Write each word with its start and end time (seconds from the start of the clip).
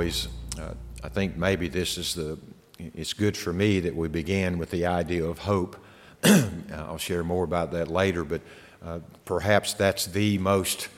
always, 0.00 0.28
uh, 0.58 0.72
I 1.04 1.10
think 1.10 1.36
maybe 1.36 1.68
this 1.68 1.98
is 1.98 2.14
the, 2.14 2.38
it's 2.78 3.12
good 3.12 3.36
for 3.36 3.52
me 3.52 3.80
that 3.80 3.94
we 3.94 4.08
began 4.08 4.56
with 4.56 4.70
the 4.70 4.86
idea 4.86 5.26
of 5.26 5.40
hope. 5.40 5.76
I'll 6.72 6.96
share 6.96 7.22
more 7.22 7.44
about 7.44 7.72
that 7.72 7.88
later, 7.88 8.24
but 8.24 8.40
uh, 8.82 9.00
perhaps 9.26 9.74
that's 9.74 10.06
the 10.06 10.38
most 10.38 10.88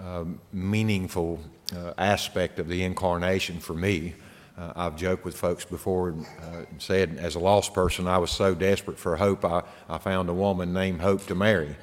um, 0.00 0.40
meaningful 0.52 1.38
uh, 1.72 1.92
aspect 1.98 2.58
of 2.58 2.66
the 2.66 2.82
incarnation 2.82 3.60
for 3.60 3.74
me. 3.74 4.14
Uh, 4.58 4.72
I've 4.74 4.96
joked 4.96 5.24
with 5.24 5.36
folks 5.36 5.64
before 5.64 6.08
and 6.08 6.26
uh, 6.26 6.64
said, 6.78 7.16
as 7.16 7.36
a 7.36 7.38
lost 7.38 7.72
person, 7.72 8.08
I 8.08 8.18
was 8.18 8.32
so 8.32 8.56
desperate 8.56 8.98
for 8.98 9.14
hope, 9.14 9.44
I, 9.44 9.62
I 9.88 9.98
found 9.98 10.28
a 10.30 10.34
woman 10.34 10.72
named 10.72 11.00
Hope 11.00 11.24
to 11.26 11.36
marry. 11.36 11.76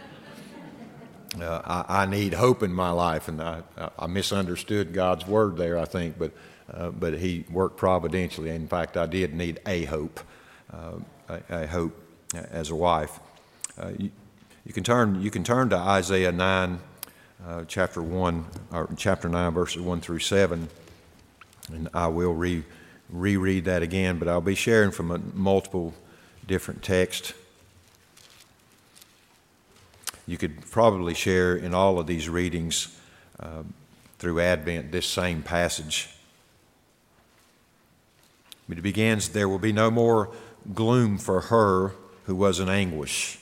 Uh, 1.39 1.61
I, 1.63 2.03
I, 2.03 2.05
need 2.05 2.33
hope 2.33 2.63
in 2.63 2.73
my 2.73 2.91
life, 2.91 3.29
and 3.29 3.41
I, 3.41 3.61
I, 3.97 4.07
misunderstood 4.07 4.93
God's 4.93 5.25
word 5.25 5.57
there, 5.57 5.77
I 5.77 5.85
think, 5.85 6.17
but, 6.17 6.31
uh, 6.75 6.89
but 6.89 7.17
He 7.17 7.45
worked 7.49 7.77
providentially. 7.77 8.49
In 8.49 8.67
fact, 8.67 8.97
I 8.97 9.05
did 9.05 9.33
need 9.33 9.59
a 9.65 9.85
hope, 9.85 10.19
uh, 10.73 10.99
a, 11.29 11.63
a, 11.63 11.67
hope 11.67 11.97
as 12.33 12.69
a 12.69 12.75
wife. 12.75 13.19
Uh, 13.77 13.91
you, 13.97 14.11
you, 14.65 14.73
can 14.73 14.83
turn, 14.83 15.21
you 15.21 15.31
can 15.31 15.43
turn 15.43 15.69
to 15.69 15.77
Isaiah 15.77 16.31
9, 16.31 16.79
chapter 17.67 18.01
1, 18.01 18.45
or 18.71 18.89
chapter 18.97 19.29
9, 19.29 19.53
verses 19.53 19.81
1 19.81 20.01
through 20.01 20.19
7 20.19 20.67
and 21.71 21.89
I 21.93 22.07
will 22.07 22.33
re, 22.33 22.63
reread 23.09 23.65
that 23.65 23.81
again, 23.81 24.19
but 24.19 24.27
I'll 24.27 24.41
be 24.41 24.55
sharing 24.55 24.91
from 24.91 25.11
a, 25.11 25.17
multiple 25.33 25.93
different 26.47 26.83
texts. 26.83 27.33
You 30.27 30.37
could 30.37 30.69
probably 30.71 31.13
share 31.13 31.55
in 31.55 31.73
all 31.73 31.99
of 31.99 32.07
these 32.07 32.29
readings 32.29 32.99
uh, 33.39 33.63
through 34.17 34.39
Advent 34.39 34.91
this 34.91 35.05
same 35.05 35.43
passage. 35.43 36.09
It 38.69 38.81
begins 38.81 39.29
There 39.29 39.49
will 39.49 39.59
be 39.59 39.71
no 39.71 39.91
more 39.91 40.29
gloom 40.73 41.17
for 41.17 41.41
her 41.41 41.93
who 42.25 42.35
was 42.35 42.59
in 42.59 42.69
anguish. 42.69 43.39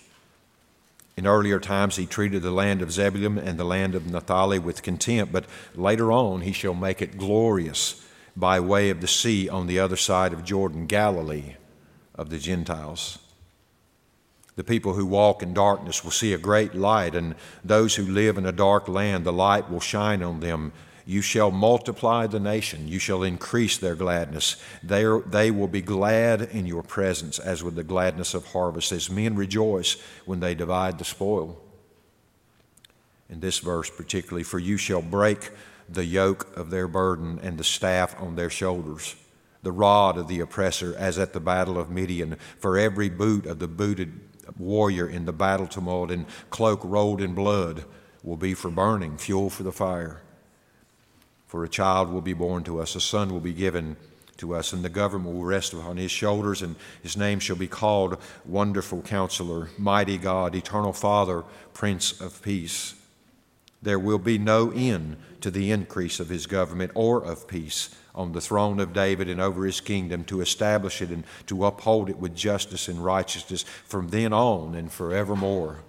In 1.15 1.27
earlier 1.27 1.59
times, 1.59 1.95
he 1.95 2.05
treated 2.05 2.41
the 2.41 2.52
land 2.52 2.81
of 2.81 2.91
Zebulun 2.91 3.38
and 3.38 3.59
the 3.59 3.63
land 3.63 3.93
of 3.93 4.07
Naphtali 4.07 4.57
with 4.59 4.81
contempt, 4.81 5.31
but 5.31 5.45
later 5.75 6.11
on, 6.11 6.41
he 6.41 6.52
shall 6.52 6.73
make 6.73 7.02
it 7.02 7.17
glorious 7.17 8.03
by 8.35 8.59
way 8.59 8.89
of 8.89 8.99
the 8.99 9.07
sea 9.07 9.47
on 9.47 9.67
the 9.67 9.80
other 9.80 9.95
side 9.95 10.33
of 10.33 10.43
Jordan, 10.43 10.88
Galilee 10.88 11.55
of 12.15 12.30
the 12.30 12.39
Gentiles. 12.39 13.19
The 14.55 14.63
people 14.63 14.93
who 14.93 15.05
walk 15.05 15.41
in 15.41 15.53
darkness 15.53 16.03
will 16.03 16.11
see 16.11 16.33
a 16.33 16.37
great 16.37 16.75
light, 16.75 17.15
and 17.15 17.35
those 17.63 17.95
who 17.95 18.03
live 18.03 18.37
in 18.37 18.45
a 18.45 18.52
dark 18.52 18.87
land, 18.87 19.23
the 19.23 19.33
light 19.33 19.69
will 19.69 19.80
shine 19.80 20.23
on 20.23 20.39
them. 20.39 20.73
You 21.05 21.21
shall 21.21 21.51
multiply 21.51 22.27
the 22.27 22.39
nation, 22.39 22.87
you 22.87 22.99
shall 22.99 23.23
increase 23.23 23.77
their 23.77 23.95
gladness. 23.95 24.55
They, 24.81 25.03
are, 25.03 25.19
they 25.19 25.51
will 25.51 25.67
be 25.67 25.81
glad 25.81 26.41
in 26.41 26.65
your 26.65 26.83
presence, 26.83 27.39
as 27.39 27.63
with 27.63 27.75
the 27.75 27.83
gladness 27.83 28.33
of 28.33 28.47
harvest, 28.47 28.91
as 28.91 29.09
men 29.09 29.35
rejoice 29.35 29.97
when 30.25 30.39
they 30.39 30.55
divide 30.55 30.97
the 30.97 31.05
spoil. 31.05 31.59
In 33.29 33.41
this 33.41 33.59
verse, 33.59 33.89
particularly, 33.89 34.43
for 34.43 34.59
you 34.59 34.77
shall 34.77 35.01
break 35.01 35.51
the 35.89 36.05
yoke 36.05 36.55
of 36.55 36.69
their 36.69 36.87
burden 36.87 37.39
and 37.41 37.57
the 37.57 37.63
staff 37.63 38.15
on 38.21 38.35
their 38.35 38.49
shoulders, 38.49 39.15
the 39.61 39.71
rod 39.71 40.17
of 40.17 40.27
the 40.27 40.39
oppressor, 40.39 40.95
as 40.97 41.19
at 41.19 41.33
the 41.33 41.39
battle 41.39 41.77
of 41.77 41.89
Midian. 41.89 42.37
For 42.59 42.77
every 42.77 43.09
boot 43.09 43.45
of 43.45 43.59
the 43.59 43.67
booted 43.67 44.19
warrior 44.57 45.07
in 45.07 45.25
the 45.25 45.33
battle 45.33 45.67
tumult 45.67 46.11
and 46.11 46.25
cloak 46.49 46.81
rolled 46.83 47.21
in 47.21 47.33
blood 47.33 47.83
will 48.23 48.37
be 48.37 48.53
for 48.53 48.69
burning, 48.69 49.17
fuel 49.17 49.49
for 49.49 49.63
the 49.63 49.71
fire. 49.71 50.21
For 51.53 51.64
a 51.64 51.69
child 51.69 52.09
will 52.09 52.21
be 52.21 52.33
born 52.33 52.64
to 52.64 52.81
us, 52.81 52.95
a 52.95 52.99
son 52.99 53.31
will 53.31 53.39
be 53.39 53.53
given 53.53 53.95
to 54.37 54.55
us, 54.55 54.73
and 54.73 54.83
the 54.83 54.89
government 54.89 55.36
will 55.36 55.43
rest 55.43 55.71
upon 55.71 55.97
his 55.97 56.09
shoulders, 56.09 56.64
and 56.64 56.75
his 57.03 57.15
name 57.15 57.39
shall 57.39 57.55
be 57.55 57.67
called 57.67 58.17
Wonderful 58.43 59.03
Counselor, 59.03 59.69
Mighty 59.77 60.17
God, 60.17 60.55
Eternal 60.55 60.93
Father, 60.93 61.43
Prince 61.75 62.19
of 62.19 62.42
Peace. 62.42 62.95
There 63.83 63.99
will 63.99 64.17
be 64.17 64.39
no 64.39 64.71
end 64.71 65.17
to 65.42 65.52
the 65.52 65.69
increase 65.69 66.19
of 66.19 66.30
his 66.30 66.47
government 66.47 66.92
or 66.95 67.23
of 67.23 67.47
peace 67.47 67.93
on 68.15 68.31
the 68.31 68.42
throne 68.42 68.80
of 68.80 68.92
David 68.92 69.30
and 69.30 69.39
over 69.39 69.63
his 69.63 69.80
kingdom 69.80 70.23
to 70.23 70.42
establish 70.42 71.03
it 71.03 71.11
and 71.11 71.23
to 71.45 71.65
uphold 71.67 72.09
it 72.09 72.17
with 72.17 72.36
justice 72.36 72.87
and 72.87 73.05
righteousness 73.05 73.61
from 73.86 74.08
then 74.08 74.33
on 74.33 74.73
and 74.73 74.92
forevermore. 74.92 75.81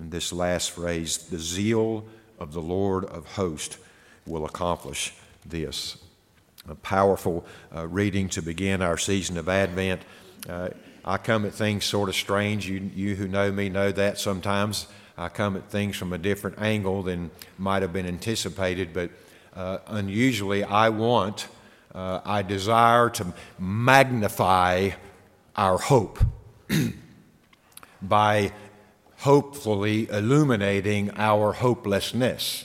And 0.00 0.10
this 0.10 0.32
last 0.32 0.70
phrase, 0.70 1.18
the 1.18 1.38
zeal 1.38 2.06
of 2.38 2.54
the 2.54 2.62
Lord 2.62 3.04
of 3.04 3.26
hosts 3.34 3.76
will 4.26 4.44
accomplish 4.44 5.14
this. 5.44 5.98
A 6.68 6.74
powerful 6.74 7.44
uh, 7.74 7.86
reading 7.86 8.28
to 8.30 8.42
begin 8.42 8.80
our 8.80 8.96
season 8.96 9.36
of 9.36 9.48
Advent. 9.48 10.02
Uh, 10.48 10.70
I 11.04 11.18
come 11.18 11.44
at 11.44 11.52
things 11.52 11.84
sort 11.84 12.08
of 12.08 12.14
strange. 12.14 12.66
You, 12.66 12.90
you 12.94 13.14
who 13.14 13.28
know 13.28 13.52
me 13.52 13.68
know 13.68 13.92
that 13.92 14.18
sometimes. 14.18 14.86
I 15.16 15.28
come 15.28 15.56
at 15.56 15.70
things 15.70 15.96
from 15.96 16.12
a 16.12 16.18
different 16.18 16.58
angle 16.58 17.02
than 17.02 17.30
might 17.58 17.82
have 17.82 17.92
been 17.92 18.06
anticipated, 18.06 18.92
but 18.92 19.10
uh, 19.54 19.78
unusually, 19.86 20.64
I 20.64 20.88
want, 20.88 21.46
uh, 21.94 22.20
I 22.24 22.42
desire 22.42 23.10
to 23.10 23.32
magnify 23.58 24.90
our 25.54 25.78
hope 25.78 26.18
by 28.02 28.52
hopefully 29.18 30.08
illuminating 30.10 31.10
our 31.16 31.52
hopelessness. 31.52 32.64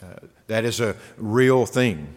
Uh, 0.00 0.26
that 0.50 0.64
is 0.64 0.80
a 0.80 0.96
real 1.16 1.64
thing. 1.64 2.14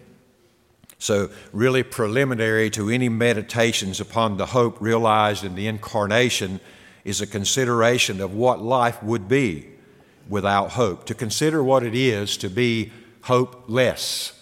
So, 0.98 1.30
really 1.52 1.84
preliminary 1.84 2.70
to 2.72 2.90
any 2.90 3.10
meditations 3.10 4.00
upon 4.00 4.38
the 4.38 4.48
hope 4.48 4.82
realized 4.82 5.44
in 5.44 5.54
the 5.54 5.68
incarnation 5.68 6.60
is 7.04 7.22
a 7.22 7.28
consideration 7.28 8.20
of 8.22 8.34
what 8.34 8.62
life 8.62 9.04
would 9.04 9.28
be 9.28 9.68
without 10.28 10.72
hope, 10.72 11.06
to 11.06 11.14
consider 11.14 11.64
what 11.64 11.84
it 11.84 11.94
is 11.94 12.38
to 12.38 12.50
be 12.50 12.92
hopeless 13.24 14.42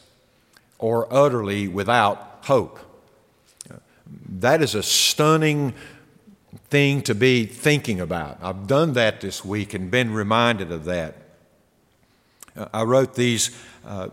or 0.78 1.12
utterly 1.12 1.68
without 1.68 2.40
hope. 2.44 2.79
That 4.40 4.62
is 4.62 4.73
a 4.73 4.84
stunning 4.84 5.73
thing 6.69 7.02
to 7.02 7.16
be 7.16 7.46
thinking 7.46 8.00
about. 8.00 8.38
I've 8.41 8.68
done 8.68 8.94
that 8.94 9.19
this 9.19 9.44
week 9.44 9.73
and 9.73 9.91
been 9.91 10.13
reminded 10.13 10.72
of 10.72 10.85
that. 10.85 11.16
I 12.73 12.84
wrote 12.84 13.16
these, 13.16 13.52
uh, 13.86 14.09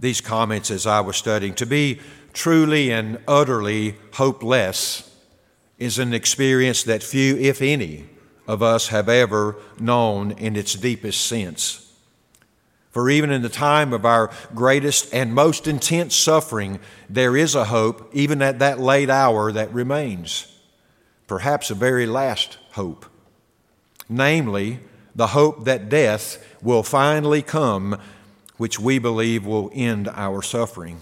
these 0.00 0.20
comments 0.20 0.70
as 0.70 0.86
I 0.86 1.00
was 1.00 1.16
studying. 1.16 1.54
To 1.54 1.66
be 1.66 2.00
truly 2.32 2.90
and 2.90 3.18
utterly 3.26 3.96
hopeless 4.14 5.14
is 5.78 5.98
an 5.98 6.12
experience 6.12 6.82
that 6.84 7.02
few, 7.02 7.36
if 7.36 7.62
any, 7.62 8.06
of 8.46 8.62
us 8.62 8.88
have 8.88 9.08
ever 9.08 9.56
known 9.78 10.32
in 10.32 10.56
its 10.56 10.74
deepest 10.74 11.26
sense. 11.26 11.86
For 12.90 13.08
even 13.08 13.30
in 13.30 13.42
the 13.42 13.48
time 13.48 13.92
of 13.92 14.04
our 14.04 14.30
greatest 14.54 15.14
and 15.14 15.32
most 15.32 15.68
intense 15.68 16.16
suffering, 16.16 16.80
there 17.08 17.36
is 17.36 17.54
a 17.54 17.66
hope, 17.66 18.10
even 18.12 18.42
at 18.42 18.58
that 18.58 18.80
late 18.80 19.08
hour, 19.08 19.52
that 19.52 19.72
remains. 19.72 20.58
Perhaps 21.28 21.70
a 21.70 21.76
very 21.76 22.06
last 22.06 22.58
hope. 22.72 23.06
Namely, 24.08 24.80
the 25.14 25.28
hope 25.28 25.64
that 25.64 25.88
death 25.88 26.44
will 26.60 26.82
finally 26.82 27.42
come, 27.42 28.00
which 28.60 28.78
we 28.78 28.98
believe 28.98 29.46
will 29.46 29.70
end 29.72 30.06
our 30.06 30.42
suffering. 30.42 31.00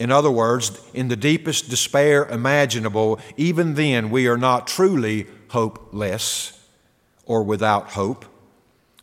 In 0.00 0.10
other 0.10 0.32
words, 0.32 0.80
in 0.92 1.06
the 1.06 1.14
deepest 1.14 1.70
despair 1.70 2.24
imaginable, 2.24 3.20
even 3.36 3.74
then 3.74 4.10
we 4.10 4.26
are 4.26 4.36
not 4.36 4.66
truly 4.66 5.28
hopeless 5.50 6.60
or 7.24 7.44
without 7.44 7.92
hope. 7.92 8.24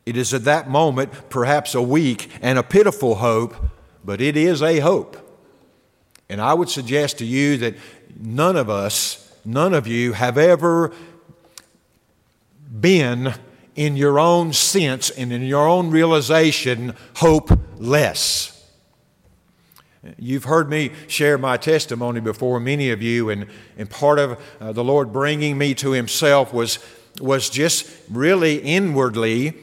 It 0.05 0.17
is 0.17 0.33
at 0.33 0.43
that 0.43 0.69
moment 0.69 1.29
perhaps 1.29 1.73
a 1.73 1.81
weak 1.81 2.29
and 2.41 2.59
a 2.59 2.63
pitiful 2.63 3.15
hope, 3.15 3.55
but 4.03 4.19
it 4.19 4.35
is 4.35 4.61
a 4.61 4.79
hope. 4.79 5.15
And 6.27 6.41
I 6.41 6.53
would 6.53 6.67
suggest 6.67 7.19
to 7.19 7.25
you 7.25 7.55
that 7.59 7.77
none 8.19 8.57
of 8.57 8.69
us, 8.69 9.33
none 9.45 9.73
of 9.73 9.87
you 9.87 10.11
have 10.11 10.37
ever 10.37 10.91
been 12.77 13.35
in 13.79 13.95
your 13.95 14.19
own 14.19 14.51
sense 14.51 15.09
and 15.09 15.31
in 15.31 15.41
your 15.41 15.65
own 15.65 15.89
realization 15.89 16.93
hopeless. 17.15 18.69
You've 20.17 20.43
heard 20.43 20.69
me 20.69 20.91
share 21.07 21.37
my 21.37 21.55
testimony 21.55 22.19
before, 22.19 22.59
many 22.59 22.89
of 22.91 23.01
you, 23.01 23.29
and, 23.29 23.47
and 23.77 23.89
part 23.89 24.19
of 24.19 24.37
uh, 24.59 24.73
the 24.73 24.83
Lord 24.83 25.13
bringing 25.13 25.57
me 25.57 25.73
to 25.75 25.91
Himself 25.91 26.53
was, 26.53 26.79
was 27.21 27.49
just 27.49 27.89
really 28.11 28.57
inwardly, 28.57 29.53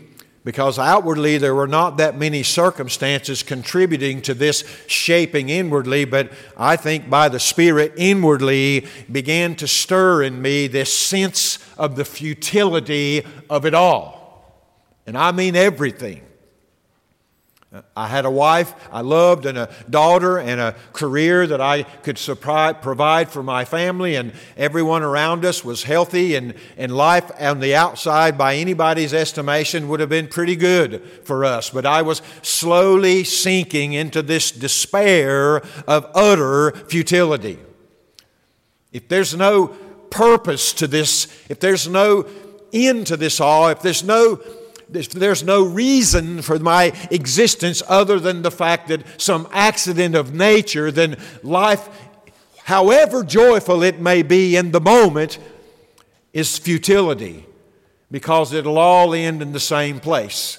because 0.47 0.79
outwardly 0.79 1.39
there 1.39 1.57
were 1.57 1.67
not 1.67 1.97
that 1.97 2.17
many 2.17 2.45
circumstances 2.45 3.43
contributing 3.43 4.23
to 4.23 4.33
this 4.33 4.63
shaping 4.87 5.49
inwardly, 5.49 6.05
but 6.05 6.31
I 6.57 6.77
think 6.77 7.11
by 7.11 7.29
the 7.29 7.41
Spirit 7.41 7.95
inwardly 7.97 8.87
began 9.11 9.57
to 9.57 9.67
stir 9.67 10.23
in 10.23 10.41
me 10.41 10.69
this 10.69 10.97
sense 10.97 11.59
of 11.77 11.97
the 11.97 12.05
futility 12.05 13.27
of 13.51 13.67
it 13.67 13.75
all. 13.75 14.63
And 15.05 15.19
I 15.19 15.33
mean 15.33 15.57
everything. 15.57 16.23
I 17.97 18.09
had 18.09 18.25
a 18.25 18.31
wife 18.31 18.75
I 18.93 19.01
loved 19.01 19.47
and 19.47 19.59
a 19.59 19.69
daughter 19.89 20.39
and 20.39 20.61
a 20.61 20.75
career 20.93 21.47
that 21.47 21.61
I 21.61 21.83
could 21.83 22.17
provide 22.17 23.31
for 23.31 23.43
my 23.43 23.65
family, 23.65 24.17
and 24.17 24.33
everyone 24.57 25.03
around 25.03 25.45
us 25.45 25.65
was 25.65 25.83
healthy, 25.83 26.35
and, 26.35 26.55
and 26.77 26.95
life 26.95 27.31
on 27.41 27.61
the 27.61 27.75
outside, 27.75 28.39
by 28.39 28.57
anybody's 28.57 29.15
estimation, 29.15 29.89
would 29.89 30.01
have 30.01 30.09
been 30.09 30.29
pretty 30.29 30.57
good 30.57 31.03
for 31.25 31.45
us. 31.45 31.71
But 31.71 31.87
I 31.87 32.03
was 32.03 32.23
slowly 32.43 33.25
sinking 33.25 33.93
into 33.93 34.23
this 34.23 34.51
despair 34.51 35.59
of 35.87 36.11
utter 36.15 36.73
futility. 36.89 37.59
If 38.93 39.09
there's 39.09 39.35
no 39.37 39.69
purpose 40.11 40.73
to 40.75 40.87
this, 40.87 41.27
if 41.49 41.61
there's 41.61 41.87
no 41.89 42.27
end 42.73 43.07
to 43.09 43.17
this 43.17 43.41
all, 43.41 43.69
if 43.69 43.83
there's 43.83 44.03
no 44.03 44.37
there's 44.89 45.43
no 45.43 45.65
reason 45.65 46.43
for 46.43 46.59
my 46.59 46.93
existence 47.11 47.83
other 47.89 48.21
than 48.21 48.43
the 48.43 48.51
fact 48.51 48.89
that 48.89 49.03
some 49.21 49.49
accident 49.51 50.15
of 50.15 50.35
nature, 50.35 50.91
then 50.91 51.17
life, 51.43 51.89
however 52.65 53.25
joyful 53.25 53.83
it 53.83 54.01
may 54.01 54.23
be 54.23 54.57
in 54.57 54.71
the 54.71 54.81
moment, 54.81 55.39
is 56.33 56.59
futility 56.59 57.47
because 58.11 58.53
it'll 58.53 58.79
all 58.79 59.15
end 59.15 59.43
in 59.43 59.53
the 59.53 59.61
same 59.61 59.99
place. 59.99 60.59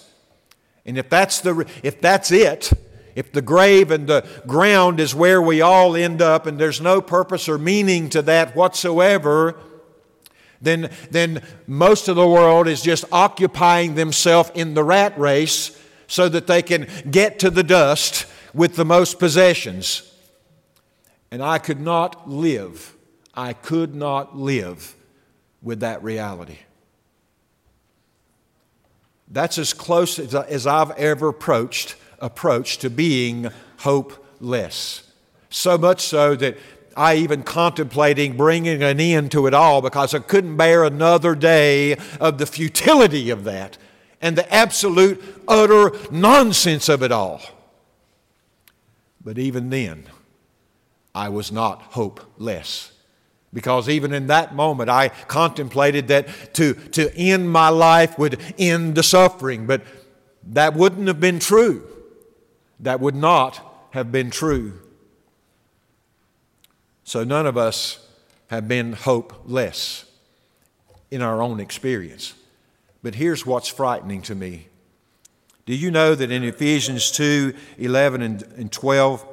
And 0.85 0.97
if 0.97 1.09
that's, 1.09 1.41
the, 1.41 1.65
if 1.83 2.01
that's 2.01 2.31
it, 2.31 2.71
if 3.15 3.31
the 3.31 3.41
grave 3.41 3.91
and 3.91 4.07
the 4.07 4.27
ground 4.45 5.00
is 5.00 5.15
where 5.15 5.41
we 5.41 5.62
all 5.62 5.95
end 5.95 6.21
up 6.21 6.45
and 6.45 6.59
there's 6.59 6.80
no 6.80 7.01
purpose 7.01 7.50
or 7.50 7.57
meaning 7.57 8.09
to 8.09 8.21
that 8.23 8.56
whatsoever, 8.56 9.56
then, 10.62 10.89
then 11.12 11.42
most 11.68 12.07
of 12.07 12.15
the 12.15 12.27
world 12.27 12.68
is 12.68 12.81
just 12.81 13.06
occupying 13.12 13.95
themselves 13.95 14.51
in 14.54 14.74
the 14.74 14.83
rat 14.83 15.18
race 15.18 15.80
so 16.07 16.30
that 16.30 16.48
they 16.48 16.62
can 16.62 16.88
get 17.09 17.39
to 17.39 17.50
the 17.50 17.63
dust 17.63 18.25
with 18.54 18.75
the 18.75 18.86
most 18.86 19.19
possessions. 19.19 20.13
And 21.30 21.44
I 21.44 21.57
could 21.57 21.80
not 21.80 22.30
live, 22.30 22.95
I 23.33 23.54
could 23.54 23.94
not 23.94 24.38
live 24.38 24.95
with 25.62 25.81
that 25.81 26.01
reality. 26.01 26.59
That's 29.27 29.57
as 29.57 29.74
close 29.74 30.19
as, 30.19 30.33
as 30.33 30.65
I've 30.65 30.92
ever 30.92 31.30
approached, 31.30 31.95
approached 32.19 32.81
to 32.81 32.89
being 32.89 33.50
hopeless. 33.80 35.12
So 35.50 35.77
much 35.77 36.01
so 36.01 36.36
that 36.36 36.57
I 36.97 37.15
even 37.15 37.44
contemplating 37.44 38.35
bringing 38.35 38.81
an 38.81 38.99
end 38.99 39.31
to 39.31 39.45
it 39.45 39.53
all 39.53 39.81
because 39.81 40.15
I 40.15 40.19
couldn't 40.19 40.57
bear 40.57 40.83
another 40.83 41.35
day 41.35 41.95
of 42.19 42.39
the 42.39 42.47
futility 42.47 43.29
of 43.29 43.44
that 43.44 43.77
and 44.19 44.35
the 44.35 44.51
absolute, 44.53 45.23
utter 45.47 45.91
nonsense 46.09 46.89
of 46.89 47.03
it 47.03 47.11
all. 47.11 47.41
But 49.23 49.38
even 49.38 49.69
then, 49.69 50.05
I 51.13 51.29
was 51.29 51.51
not 51.51 51.81
hopeless. 51.81 52.94
Because 53.53 53.88
even 53.88 54.13
in 54.13 54.27
that 54.27 54.55
moment, 54.55 54.89
I 54.89 55.09
contemplated 55.09 56.07
that 56.09 56.53
to, 56.55 56.73
to 56.73 57.15
end 57.15 57.51
my 57.51 57.69
life 57.69 58.17
would 58.17 58.41
end 58.57 58.95
the 58.95 59.03
suffering. 59.03 59.67
But 59.67 59.83
that 60.44 60.73
wouldn't 60.73 61.07
have 61.07 61.19
been 61.19 61.39
true. 61.39 61.88
That 62.79 62.99
would 62.99 63.15
not 63.15 63.88
have 63.91 64.11
been 64.11 64.31
true. 64.31 64.79
So 67.07 67.24
none 67.24 67.45
of 67.45 67.56
us 67.56 68.06
have 68.48 68.68
been 68.68 68.92
hopeless 68.92 70.04
in 71.09 71.21
our 71.21 71.42
own 71.42 71.62
experience. 71.62 72.33
But 73.01 73.15
here's 73.15 73.45
what's 73.45 73.69
frightening 73.69 74.21
to 74.24 74.36
me. 74.36 74.68
Do 75.65 75.74
you 75.74 75.89
know 75.89 76.15
that 76.15 76.31
in 76.31 76.44
Ephesians 76.44 77.09
2 77.12 77.54
11 77.77 78.21
and 78.21 78.69
12, 78.69 79.25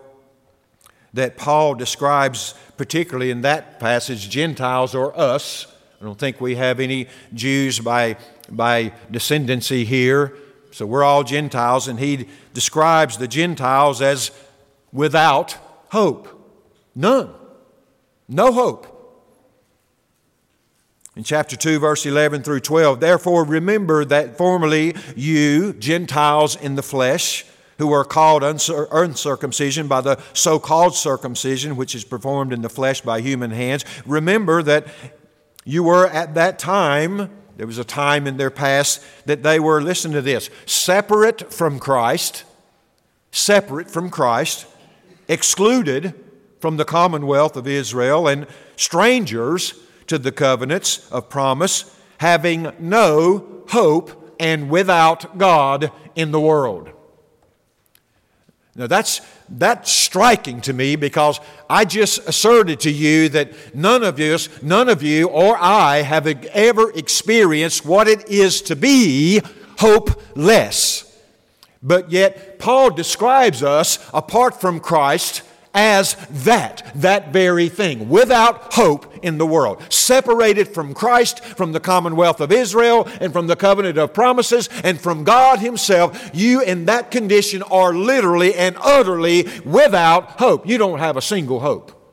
that 1.15 1.37
Paul 1.37 1.75
describes, 1.75 2.55
particularly 2.77 3.33
in 3.33 3.41
that 3.41 3.81
passage, 3.81 4.31
Gentiles 4.31 4.95
or 4.95 5.19
us? 5.19 5.67
I 6.01 6.05
don't 6.05 6.19
think 6.19 6.41
we 6.41 6.55
have 6.55 6.79
any 6.79 7.09
Jews 7.35 7.81
by, 7.81 8.19
by 8.49 8.93
descendancy 9.11 9.85
here, 9.85 10.37
so 10.71 10.87
we're 10.87 11.03
all 11.03 11.25
Gentiles, 11.25 11.89
and 11.89 11.99
he 11.99 12.29
describes 12.53 13.19
the 13.19 13.27
Gentiles 13.27 14.01
as 14.01 14.31
without 14.93 15.59
hope. 15.91 16.29
None. 16.95 17.35
No 18.29 18.53
hope. 18.53 18.91
In 21.17 21.23
chapter 21.23 21.55
2, 21.55 21.79
verse 21.79 22.05
11 22.07 22.43
through 22.43 22.61
12, 22.61 22.99
therefore 22.99 23.45
remember 23.45 24.05
that 24.05 24.37
formerly 24.37 24.97
you, 25.15 25.73
Gentiles 25.75 26.57
in 26.57 26.75
the 26.75 26.83
flesh, 26.83 27.45
who 27.79 27.87
were 27.87 28.05
called 28.05 28.43
uncircumcision 28.43 29.87
by 29.87 30.01
the 30.01 30.21
so 30.33 30.59
called 30.59 30.97
circumcision, 30.97 31.77
which 31.77 31.95
is 31.95 32.05
performed 32.05 32.53
in 32.53 32.63
the 32.63 32.69
flesh 32.69 33.01
by 33.01 33.21
human 33.21 33.53
hands, 33.53 33.85
remember 34.05 34.63
that 34.63 34.89
you 35.65 35.85
were 35.85 36.09
at 36.09 36.35
that 36.35 36.59
time, 36.59 37.31
there 37.57 37.67
was 37.67 37.79
a 37.79 37.85
time 37.85 38.27
in 38.27 38.37
their 38.37 38.51
past 38.51 39.05
that 39.27 39.45
they 39.45 39.61
were, 39.61 39.81
listen 39.81 40.11
to 40.13 40.23
this, 40.23 40.51
separate 40.67 41.53
from 41.53 41.79
Christ, 41.79 42.45
separate 43.31 43.89
from 43.89 44.11
Christ, 44.11 44.67
excluded 45.29 46.24
from 46.65 46.79
the 46.79 46.85
commonwealth 46.87 47.57
of 47.57 47.69
Israel 47.69 48.27
and 48.27 48.47
strangers 48.77 49.75
to 50.07 50.17
the 50.17 50.33
covenants 50.33 51.07
of 51.13 51.29
promise, 51.29 51.95
having 52.17 52.73
no 52.79 53.63
hope 53.69 54.35
and 54.41 54.71
without 54.71 55.37
God 55.37 55.93
in 56.15 56.31
the 56.31 56.41
world. 56.41 56.89
Now 58.75 58.87
that's, 58.87 59.21
that's 59.47 59.93
striking 59.93 60.63
to 60.63 60.73
me 60.73 60.97
because 60.97 61.39
I 61.69 61.85
just 61.85 62.27
asserted 62.27 62.81
to 62.81 62.91
you 62.91 63.29
that 63.29 63.75
none 63.75 64.03
of 64.03 64.19
us, 64.19 64.49
none 64.63 64.89
of 64.89 65.03
you 65.03 65.29
or 65.29 65.59
I 65.61 65.97
have 65.97 66.27
ever 66.27 66.91
experienced 66.93 67.85
what 67.85 68.09
it 68.09 68.31
is 68.31 68.63
to 68.63 68.75
be 68.75 69.43
hopeless. 69.81 71.15
But 71.83 72.11
yet 72.11 72.59
Paul 72.59 72.89
describes 72.89 73.63
us 73.63 73.99
apart 74.15 74.63
from 74.63 74.81
Christ 74.81 75.43
as 75.75 76.15
that, 76.31 76.91
that 76.95 77.33
very 77.33 77.69
thing, 77.69 78.09
without 78.09 78.75
hope 78.75 79.13
in 79.23 79.39
the 79.39 79.47
world, 79.47 79.83
separated 79.89 80.69
from 80.69 80.95
Christ, 80.95 81.45
from 81.45 81.73
the 81.73 81.81
commonwealth 81.81 82.41
of 82.41 82.53
Israel, 82.53 83.09
and 83.21 83.33
from 83.33 83.47
the 83.47 83.57
covenant 83.57 83.99
of 83.99 84.15
promises, 84.15 84.69
and 84.85 85.01
from 85.01 85.25
God 85.25 85.59
Himself, 85.59 86.31
you 86.33 86.61
in 86.63 86.85
that 86.87 87.11
condition 87.11 87.63
are 87.65 87.93
literally 87.93 88.55
and 88.55 88.77
utterly 88.81 89.49
without 89.65 90.39
hope. 90.41 90.67
You 90.67 90.79
don't 90.79 91.01
have 91.01 91.17
a 91.17 91.23
single 91.23 91.61
hope. 91.61 92.04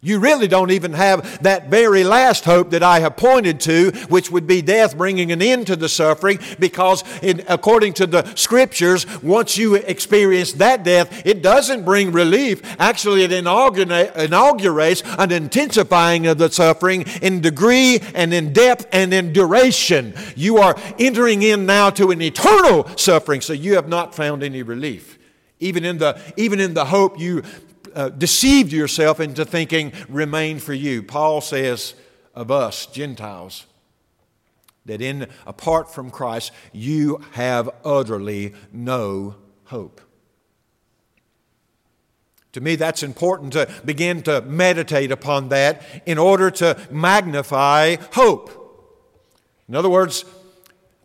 You 0.00 0.20
really 0.20 0.46
don't 0.46 0.70
even 0.70 0.92
have 0.92 1.42
that 1.42 1.70
very 1.70 2.04
last 2.04 2.44
hope 2.44 2.70
that 2.70 2.84
I 2.84 3.00
have 3.00 3.16
pointed 3.16 3.58
to, 3.62 3.90
which 4.08 4.30
would 4.30 4.46
be 4.46 4.62
death 4.62 4.96
bringing 4.96 5.32
an 5.32 5.42
end 5.42 5.66
to 5.66 5.74
the 5.74 5.88
suffering, 5.88 6.38
because 6.60 7.02
in, 7.20 7.42
according 7.48 7.94
to 7.94 8.06
the 8.06 8.32
scriptures, 8.36 9.06
once 9.22 9.58
you 9.58 9.74
experience 9.74 10.52
that 10.52 10.84
death, 10.84 11.26
it 11.26 11.42
doesn't 11.42 11.84
bring 11.84 12.12
relief. 12.12 12.62
Actually, 12.78 13.24
it 13.24 13.32
inaugurates 13.32 15.02
an 15.18 15.32
intensifying 15.32 16.28
of 16.28 16.38
the 16.38 16.48
suffering 16.48 17.04
in 17.20 17.40
degree 17.40 17.98
and 18.14 18.32
in 18.32 18.52
depth 18.52 18.86
and 18.92 19.12
in 19.12 19.32
duration. 19.32 20.14
You 20.36 20.58
are 20.58 20.76
entering 21.00 21.42
in 21.42 21.66
now 21.66 21.90
to 21.90 22.12
an 22.12 22.22
eternal 22.22 22.86
suffering, 22.96 23.40
so 23.40 23.52
you 23.52 23.74
have 23.74 23.88
not 23.88 24.14
found 24.14 24.44
any 24.44 24.62
relief. 24.62 25.18
Even 25.58 25.84
in 25.84 25.98
the, 25.98 26.20
even 26.36 26.60
in 26.60 26.74
the 26.74 26.84
hope 26.84 27.18
you 27.18 27.42
uh, 27.94 28.08
deceived 28.10 28.72
yourself 28.72 29.20
into 29.20 29.44
thinking 29.44 29.92
remain 30.08 30.58
for 30.58 30.72
you. 30.72 31.02
Paul 31.02 31.40
says 31.40 31.94
of 32.34 32.50
us, 32.50 32.86
Gentiles, 32.86 33.66
that 34.86 35.02
in 35.02 35.28
apart 35.46 35.92
from 35.92 36.10
Christ, 36.10 36.52
you 36.72 37.20
have 37.32 37.68
utterly 37.84 38.54
no 38.72 39.36
hope. 39.64 40.00
To 42.52 42.60
me, 42.60 42.76
that's 42.76 43.02
important 43.02 43.52
to 43.52 43.68
begin 43.84 44.22
to 44.22 44.40
meditate 44.40 45.12
upon 45.12 45.50
that 45.50 45.82
in 46.06 46.18
order 46.18 46.50
to 46.52 46.78
magnify 46.90 47.96
hope. 48.12 48.54
In 49.68 49.74
other 49.74 49.90
words, 49.90 50.24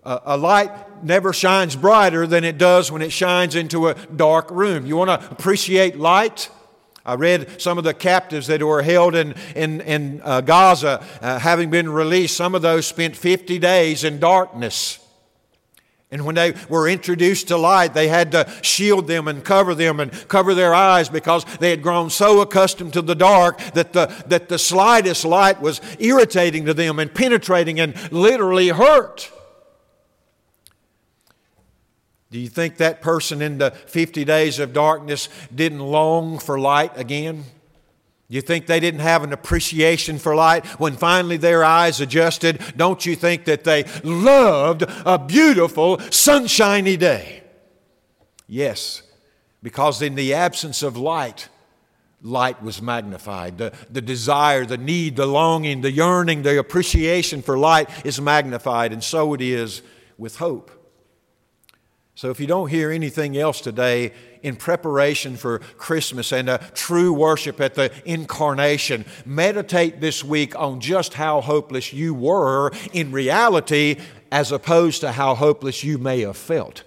a 0.03 0.37
light 0.37 1.03
never 1.03 1.33
shines 1.33 1.75
brighter 1.75 2.25
than 2.27 2.43
it 2.43 2.57
does 2.57 2.91
when 2.91 3.01
it 3.01 3.11
shines 3.11 3.55
into 3.55 3.87
a 3.87 3.93
dark 3.93 4.49
room. 4.51 4.85
You 4.85 4.97
want 4.97 5.09
to 5.09 5.31
appreciate 5.31 5.97
light? 5.97 6.49
I 7.05 7.15
read 7.15 7.61
some 7.61 7.77
of 7.77 7.83
the 7.83 7.93
captives 7.93 8.47
that 8.47 8.63
were 8.63 8.81
held 8.81 9.13
in, 9.13 9.35
in, 9.55 9.81
in 9.81 10.21
uh, 10.23 10.39
Gaza, 10.41 11.03
uh, 11.21 11.39
having 11.39 11.69
been 11.69 11.89
released. 11.89 12.37
Some 12.37 12.55
of 12.55 12.61
those 12.61 12.87
spent 12.87 13.17
50 13.17 13.59
days 13.59 14.05
in 14.05 14.19
darkness. 14.19 14.99
And 16.11 16.25
when 16.25 16.35
they 16.35 16.53
were 16.69 16.87
introduced 16.87 17.47
to 17.47 17.57
light, 17.57 17.93
they 17.95 18.07
had 18.07 18.31
to 18.33 18.47
shield 18.61 19.07
them 19.07 19.27
and 19.27 19.43
cover 19.43 19.73
them 19.73 19.99
and 19.99 20.11
cover 20.29 20.53
their 20.53 20.73
eyes 20.73 21.09
because 21.09 21.43
they 21.59 21.71
had 21.71 21.81
grown 21.81 22.09
so 22.09 22.39
accustomed 22.39 22.93
to 22.93 23.01
the 23.01 23.15
dark 23.15 23.59
that 23.73 23.93
the, 23.93 24.05
that 24.27 24.47
the 24.47 24.59
slightest 24.59 25.25
light 25.25 25.59
was 25.59 25.81
irritating 25.99 26.65
to 26.65 26.73
them 26.73 26.99
and 26.99 27.13
penetrating 27.13 27.79
and 27.79 27.95
literally 28.11 28.69
hurt. 28.69 29.31
Do 32.33 32.39
you 32.39 32.49
think 32.49 32.77
that 32.77 33.03
person 33.03 33.43
in 33.43 33.59
the 33.59 33.69
50 33.69 34.25
days 34.25 34.57
of 34.57 34.73
darkness 34.73 35.29
didn't 35.53 35.81
long 35.81 36.39
for 36.39 36.59
light 36.59 36.97
again? 36.97 37.43
You 38.27 38.41
think 38.41 38.65
they 38.65 38.79
didn't 38.79 39.01
have 39.01 39.23
an 39.23 39.33
appreciation 39.33 40.17
for 40.17 40.33
light 40.33 40.65
when 40.79 40.97
finally 40.97 41.37
their 41.37 41.63
eyes 41.63 42.01
adjusted? 42.01 42.59
Don't 42.75 43.05
you 43.05 43.15
think 43.15 43.45
that 43.45 43.65
they 43.65 43.83
loved 44.03 44.83
a 45.05 45.19
beautiful, 45.19 45.99
sunshiny 46.09 46.97
day? 46.97 47.43
Yes, 48.47 49.03
because 49.61 50.01
in 50.01 50.15
the 50.15 50.33
absence 50.33 50.81
of 50.81 50.97
light, 50.97 51.49
light 52.23 52.63
was 52.63 52.81
magnified. 52.81 53.59
The, 53.59 53.73
the 53.91 54.01
desire, 54.01 54.65
the 54.65 54.79
need, 54.79 55.17
the 55.17 55.27
longing, 55.27 55.81
the 55.81 55.91
yearning, 55.91 56.41
the 56.41 56.57
appreciation 56.57 57.43
for 57.43 57.59
light 57.59 57.91
is 58.03 58.19
magnified, 58.19 58.91
and 58.91 59.03
so 59.03 59.35
it 59.35 59.41
is 59.41 59.83
with 60.17 60.37
hope. 60.37 60.82
So 62.15 62.29
if 62.29 62.39
you 62.39 62.45
don't 62.45 62.69
hear 62.69 62.91
anything 62.91 63.37
else 63.37 63.59
today, 63.59 64.13
in 64.43 64.57
preparation 64.57 65.37
for 65.37 65.59
Christmas 65.77 66.31
and 66.31 66.49
a 66.49 66.59
true 66.73 67.13
worship 67.13 67.59
at 67.59 67.75
the 67.75 67.91
incarnation, 68.05 69.05
meditate 69.25 70.01
this 70.01 70.23
week 70.23 70.55
on 70.59 70.81
just 70.81 71.15
how 71.15 71.41
hopeless 71.41 71.93
you 71.93 72.13
were 72.13 72.71
in 72.91 73.11
reality 73.11 73.99
as 74.31 74.51
opposed 74.51 75.01
to 75.01 75.13
how 75.13 75.33
hopeless 75.33 75.83
you 75.83 75.97
may 75.97 76.21
have 76.21 76.37
felt. 76.37 76.83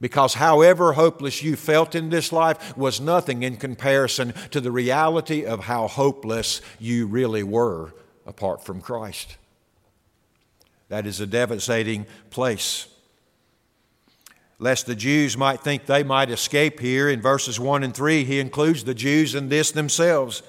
Because 0.00 0.34
however 0.34 0.92
hopeless 0.92 1.42
you 1.42 1.56
felt 1.56 1.94
in 1.94 2.10
this 2.10 2.32
life 2.32 2.76
was 2.76 3.00
nothing 3.00 3.42
in 3.42 3.56
comparison 3.56 4.34
to 4.50 4.60
the 4.60 4.70
reality 4.70 5.44
of 5.44 5.64
how 5.64 5.88
hopeless 5.88 6.60
you 6.78 7.06
really 7.06 7.42
were 7.42 7.92
apart 8.26 8.64
from 8.64 8.80
Christ. 8.80 9.36
That 10.88 11.06
is 11.06 11.20
a 11.20 11.26
devastating 11.26 12.06
place. 12.30 12.89
Lest 14.60 14.84
the 14.84 14.94
Jews 14.94 15.38
might 15.38 15.62
think 15.62 15.86
they 15.86 16.02
might 16.02 16.30
escape 16.30 16.80
here, 16.80 17.08
in 17.08 17.22
verses 17.22 17.58
1 17.58 17.82
and 17.82 17.94
3, 17.94 18.24
he 18.24 18.38
includes 18.40 18.84
the 18.84 18.94
Jews 18.94 19.34
in 19.34 19.48
this 19.48 19.70
themselves. 19.70 20.42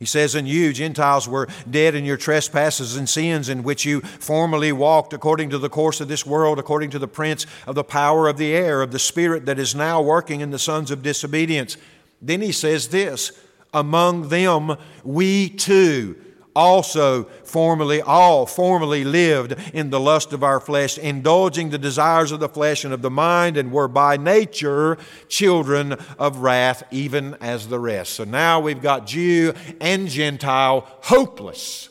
He 0.00 0.04
says, 0.04 0.34
And 0.34 0.48
you, 0.48 0.72
Gentiles, 0.72 1.28
were 1.28 1.46
dead 1.70 1.94
in 1.94 2.04
your 2.04 2.16
trespasses 2.16 2.96
and 2.96 3.08
sins 3.08 3.48
in 3.48 3.62
which 3.62 3.84
you 3.84 4.00
formerly 4.00 4.72
walked 4.72 5.12
according 5.12 5.50
to 5.50 5.58
the 5.58 5.70
course 5.70 6.00
of 6.00 6.08
this 6.08 6.26
world, 6.26 6.58
according 6.58 6.90
to 6.90 6.98
the 6.98 7.06
prince 7.06 7.46
of 7.68 7.76
the 7.76 7.84
power 7.84 8.26
of 8.26 8.36
the 8.36 8.52
air, 8.52 8.82
of 8.82 8.90
the 8.90 8.98
spirit 8.98 9.46
that 9.46 9.60
is 9.60 9.76
now 9.76 10.02
working 10.02 10.40
in 10.40 10.50
the 10.50 10.58
sons 10.58 10.90
of 10.90 11.04
disobedience. 11.04 11.76
Then 12.20 12.42
he 12.42 12.50
says 12.50 12.88
this 12.88 13.30
Among 13.72 14.28
them 14.28 14.76
we 15.04 15.50
too 15.50 16.20
also 16.56 17.24
formerly 17.44 18.00
all 18.00 18.46
formerly 18.46 19.04
lived 19.04 19.54
in 19.74 19.90
the 19.90 20.00
lust 20.00 20.32
of 20.32 20.42
our 20.42 20.58
flesh 20.58 20.96
indulging 20.96 21.68
the 21.68 21.78
desires 21.78 22.32
of 22.32 22.40
the 22.40 22.48
flesh 22.48 22.82
and 22.82 22.94
of 22.94 23.02
the 23.02 23.10
mind 23.10 23.58
and 23.58 23.70
were 23.70 23.86
by 23.86 24.16
nature 24.16 24.96
children 25.28 25.92
of 26.18 26.38
wrath 26.38 26.82
even 26.90 27.34
as 27.42 27.68
the 27.68 27.78
rest. 27.78 28.14
So 28.14 28.24
now 28.24 28.58
we've 28.58 28.80
got 28.80 29.06
jew 29.06 29.52
and 29.80 30.08
gentile 30.08 30.88
hopeless 31.02 31.90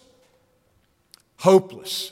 hopeless 1.38 2.12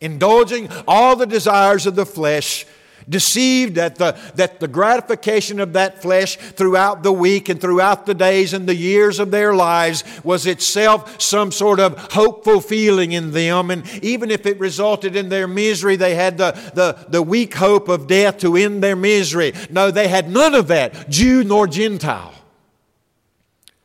indulging 0.00 0.68
all 0.86 1.16
the 1.16 1.26
desires 1.26 1.86
of 1.86 1.96
the 1.96 2.04
flesh 2.04 2.66
deceived 3.08 3.76
that 3.76 3.96
the, 3.96 4.16
that 4.34 4.60
the 4.60 4.68
gratification 4.68 5.60
of 5.60 5.72
that 5.72 6.02
flesh 6.02 6.36
throughout 6.36 7.02
the 7.02 7.12
week 7.12 7.48
and 7.48 7.60
throughout 7.60 8.06
the 8.06 8.14
days 8.14 8.52
and 8.52 8.68
the 8.68 8.74
years 8.74 9.18
of 9.18 9.30
their 9.30 9.54
lives 9.54 10.04
was 10.22 10.46
itself 10.46 11.20
some 11.20 11.50
sort 11.50 11.80
of 11.80 12.12
hopeful 12.12 12.60
feeling 12.60 13.12
in 13.12 13.30
them. 13.32 13.70
And 13.70 13.86
even 14.02 14.30
if 14.30 14.46
it 14.46 14.58
resulted 14.60 15.16
in 15.16 15.28
their 15.28 15.48
misery, 15.48 15.96
they 15.96 16.14
had 16.14 16.38
the, 16.38 16.52
the, 16.74 17.06
the 17.08 17.22
weak 17.22 17.54
hope 17.54 17.88
of 17.88 18.06
death 18.06 18.38
to 18.38 18.56
end 18.56 18.82
their 18.82 18.96
misery. 18.96 19.52
No, 19.70 19.90
they 19.90 20.08
had 20.08 20.28
none 20.30 20.54
of 20.54 20.68
that, 20.68 21.08
Jew 21.08 21.44
nor 21.44 21.66
Gentile. 21.66 22.34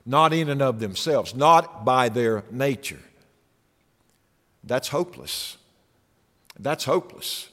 Not 0.06 0.34
in 0.34 0.50
and 0.50 0.62
of 0.62 0.80
themselves, 0.80 1.34
not 1.34 1.86
by 1.86 2.10
their 2.10 2.44
nature. 2.52 3.00
That's 4.64 4.90
hopeless. 4.90 5.58
That's 6.60 6.84
hopeless. 6.84 7.50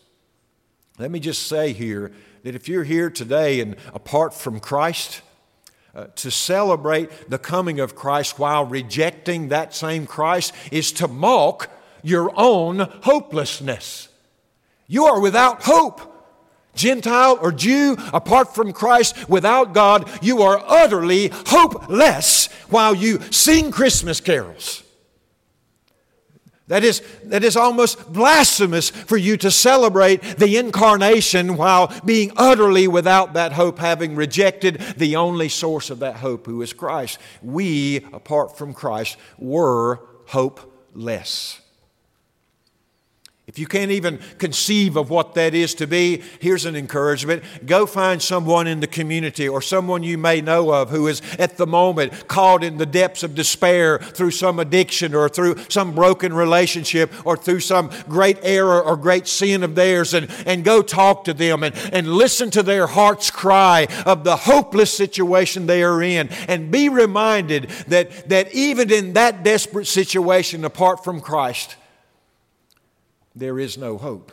Let 1.01 1.11
me 1.11 1.19
just 1.19 1.47
say 1.47 1.73
here 1.73 2.13
that 2.43 2.55
if 2.55 2.69
you're 2.69 2.85
here 2.85 3.09
today 3.09 3.61
and 3.61 3.77
apart 3.95 4.35
from 4.35 4.61
Christ, 4.61 5.23
uh, 5.95 6.09
to 6.17 6.31
celebrate 6.31 7.31
the 7.31 7.39
coming 7.39 7.81
of 7.81 7.97
Christ 7.97 8.39
while 8.39 8.67
rejecting 8.67 9.49
that 9.49 9.75
same 9.75 10.07
Christ 10.07 10.53
is 10.71 10.93
to 10.93 11.09
mock 11.09 11.71
your 12.03 12.31
own 12.37 12.81
hopelessness. 12.81 14.09
You 14.89 15.07
are 15.07 15.21
without 15.21 15.63
hope. 15.63 16.03
Gentile 16.75 17.39
or 17.41 17.51
Jew, 17.51 17.97
apart 18.13 18.55
from 18.55 18.75
Christ, 18.75 19.27
without 19.27 19.73
God, 19.73 20.09
you 20.23 20.43
are 20.43 20.63
utterly 20.67 21.31
hopeless 21.47 22.49
while 22.69 22.95
you 22.95 23.21
sing 23.31 23.71
Christmas 23.71 24.21
carols. 24.21 24.83
That 26.71 26.85
is, 26.85 27.03
that 27.25 27.43
is 27.43 27.57
almost 27.57 28.13
blasphemous 28.13 28.91
for 28.91 29.17
you 29.17 29.37
to 29.39 29.51
celebrate 29.51 30.23
the 30.39 30.57
incarnation 30.57 31.57
while 31.57 31.93
being 32.05 32.31
utterly 32.37 32.87
without 32.87 33.33
that 33.33 33.55
hope, 33.55 33.81
having 33.81 34.15
rejected 34.15 34.79
the 34.97 35.17
only 35.17 35.49
source 35.49 35.91
of 35.91 35.99
that 35.99 36.15
hope, 36.15 36.47
who 36.47 36.63
is 36.63 36.73
Christ. 36.73 37.19
We, 37.43 38.07
apart 38.13 38.57
from 38.57 38.73
Christ, 38.73 39.17
were 39.37 39.99
hopeless. 40.27 41.61
If 43.51 43.59
you 43.59 43.67
can't 43.67 43.91
even 43.91 44.21
conceive 44.39 44.95
of 44.95 45.11
what 45.11 45.35
that 45.35 45.55
is 45.55 45.75
to 45.75 45.89
be, 45.89 46.23
here's 46.39 46.67
an 46.67 46.77
encouragement. 46.77 47.43
Go 47.67 47.85
find 47.85 48.23
someone 48.23 48.69
in 48.69 48.79
the 48.79 48.87
community 48.87 49.49
or 49.49 49.61
someone 49.61 50.05
you 50.05 50.19
may 50.19 50.41
know 50.41 50.73
of 50.73 50.91
who 50.91 51.09
is 51.09 51.21
at 51.37 51.57
the 51.57 51.67
moment 51.67 52.29
caught 52.29 52.63
in 52.63 52.77
the 52.77 52.87
depths 52.87 53.25
of 53.25 53.35
despair 53.35 53.99
through 53.99 54.31
some 54.31 54.61
addiction 54.61 55.17
or 55.17 55.29
through 55.29 55.57
some 55.69 55.97
broken 55.97 56.33
relationship 56.33 57.13
or 57.27 57.37
through 57.37 57.59
some 57.59 57.91
great 58.09 58.39
error 58.43 58.81
or 58.81 58.97
great 58.97 59.27
sin 59.27 59.65
of 59.65 59.75
theirs 59.75 60.15
and, 60.15 60.31
and 60.47 60.63
go 60.63 60.81
talk 60.81 61.25
to 61.25 61.35
them 61.35 61.65
and, 61.65 61.75
and 61.93 62.07
listen 62.07 62.53
to 62.53 62.63
their 62.63 62.87
heart's 62.87 63.33
cry 63.33 63.89
of 64.07 64.23
the 64.23 64.37
hopeless 64.37 64.97
situation 64.97 65.67
they 65.67 65.83
are 65.83 66.01
in 66.01 66.29
and 66.47 66.71
be 66.71 66.89
reminded 66.89 67.69
that, 67.89 68.29
that 68.29 68.55
even 68.55 68.93
in 68.93 69.15
that 69.15 69.43
desperate 69.43 69.89
situation 69.89 70.65
apart 70.65 71.03
from 71.03 71.21
Christ, 71.21 71.75
there 73.35 73.59
is 73.59 73.79
no 73.79 73.99
hope. 73.99 74.33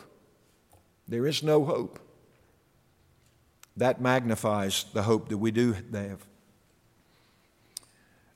There 1.06 1.26
is 1.26 1.42
no 1.42 1.64
hope. 1.64 1.98
That 3.76 4.00
magnifies 4.00 4.84
the 4.92 5.02
hope 5.02 5.28
that 5.28 5.38
we 5.38 5.50
do 5.50 5.74
have. 5.92 6.26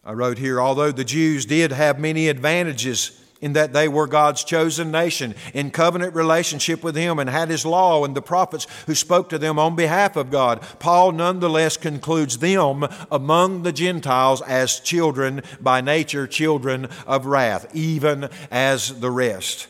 I 0.04 0.12
wrote 0.12 0.38
here, 0.38 0.60
although 0.60 0.92
the 0.92 1.04
Jews 1.04 1.46
did 1.46 1.72
have 1.72 1.98
many 1.98 2.28
advantages 2.28 3.20
in 3.40 3.54
that 3.54 3.72
they 3.72 3.88
were 3.88 4.06
God's 4.06 4.44
chosen 4.44 4.90
nation 4.90 5.34
in 5.52 5.72
covenant 5.72 6.14
relationship 6.14 6.82
with 6.82 6.94
Him 6.94 7.18
and 7.18 7.28
had 7.28 7.50
His 7.50 7.66
law 7.66 8.04
and 8.04 8.14
the 8.14 8.22
prophets 8.22 8.66
who 8.86 8.94
spoke 8.94 9.28
to 9.28 9.38
them 9.38 9.58
on 9.58 9.76
behalf 9.76 10.16
of 10.16 10.30
God. 10.30 10.62
Paul 10.78 11.12
nonetheless 11.12 11.76
concludes 11.76 12.38
them 12.38 12.86
among 13.10 13.64
the 13.64 13.72
Gentiles 13.72 14.42
as 14.42 14.80
children, 14.80 15.42
by 15.60 15.80
nature, 15.80 16.26
children 16.26 16.88
of 17.06 17.26
wrath, 17.26 17.66
even 17.74 18.30
as 18.50 19.00
the 19.00 19.10
rest. 19.10 19.66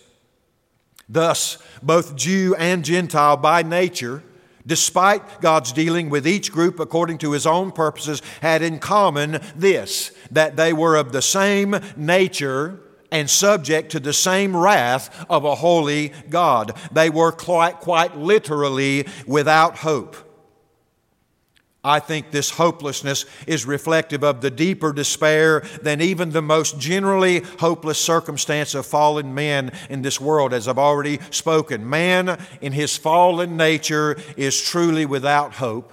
Thus, 1.12 1.58
both 1.82 2.16
Jew 2.16 2.54
and 2.58 2.82
Gentile 2.84 3.36
by 3.36 3.62
nature, 3.62 4.22
despite 4.66 5.42
God's 5.42 5.70
dealing 5.72 6.08
with 6.08 6.26
each 6.26 6.50
group 6.50 6.80
according 6.80 7.18
to 7.18 7.32
his 7.32 7.46
own 7.46 7.70
purposes, 7.70 8.22
had 8.40 8.62
in 8.62 8.78
common 8.78 9.40
this 9.54 10.12
that 10.30 10.56
they 10.56 10.72
were 10.72 10.96
of 10.96 11.12
the 11.12 11.20
same 11.20 11.78
nature 11.96 12.80
and 13.10 13.28
subject 13.28 13.92
to 13.92 14.00
the 14.00 14.14
same 14.14 14.56
wrath 14.56 15.26
of 15.28 15.44
a 15.44 15.56
holy 15.56 16.12
God. 16.30 16.74
They 16.90 17.10
were 17.10 17.30
quite, 17.30 17.80
quite 17.80 18.16
literally 18.16 19.06
without 19.26 19.76
hope. 19.76 20.16
I 21.84 21.98
think 21.98 22.30
this 22.30 22.50
hopelessness 22.50 23.24
is 23.44 23.66
reflective 23.66 24.22
of 24.22 24.40
the 24.40 24.52
deeper 24.52 24.92
despair 24.92 25.64
than 25.82 26.00
even 26.00 26.30
the 26.30 26.42
most 26.42 26.78
generally 26.78 27.40
hopeless 27.58 27.98
circumstance 27.98 28.76
of 28.76 28.86
fallen 28.86 29.34
men 29.34 29.72
in 29.90 30.02
this 30.02 30.20
world, 30.20 30.52
as 30.52 30.68
I've 30.68 30.78
already 30.78 31.18
spoken. 31.30 31.88
Man, 31.88 32.38
in 32.60 32.72
his 32.72 32.96
fallen 32.96 33.56
nature, 33.56 34.16
is 34.36 34.60
truly 34.62 35.06
without 35.06 35.54
hope, 35.54 35.92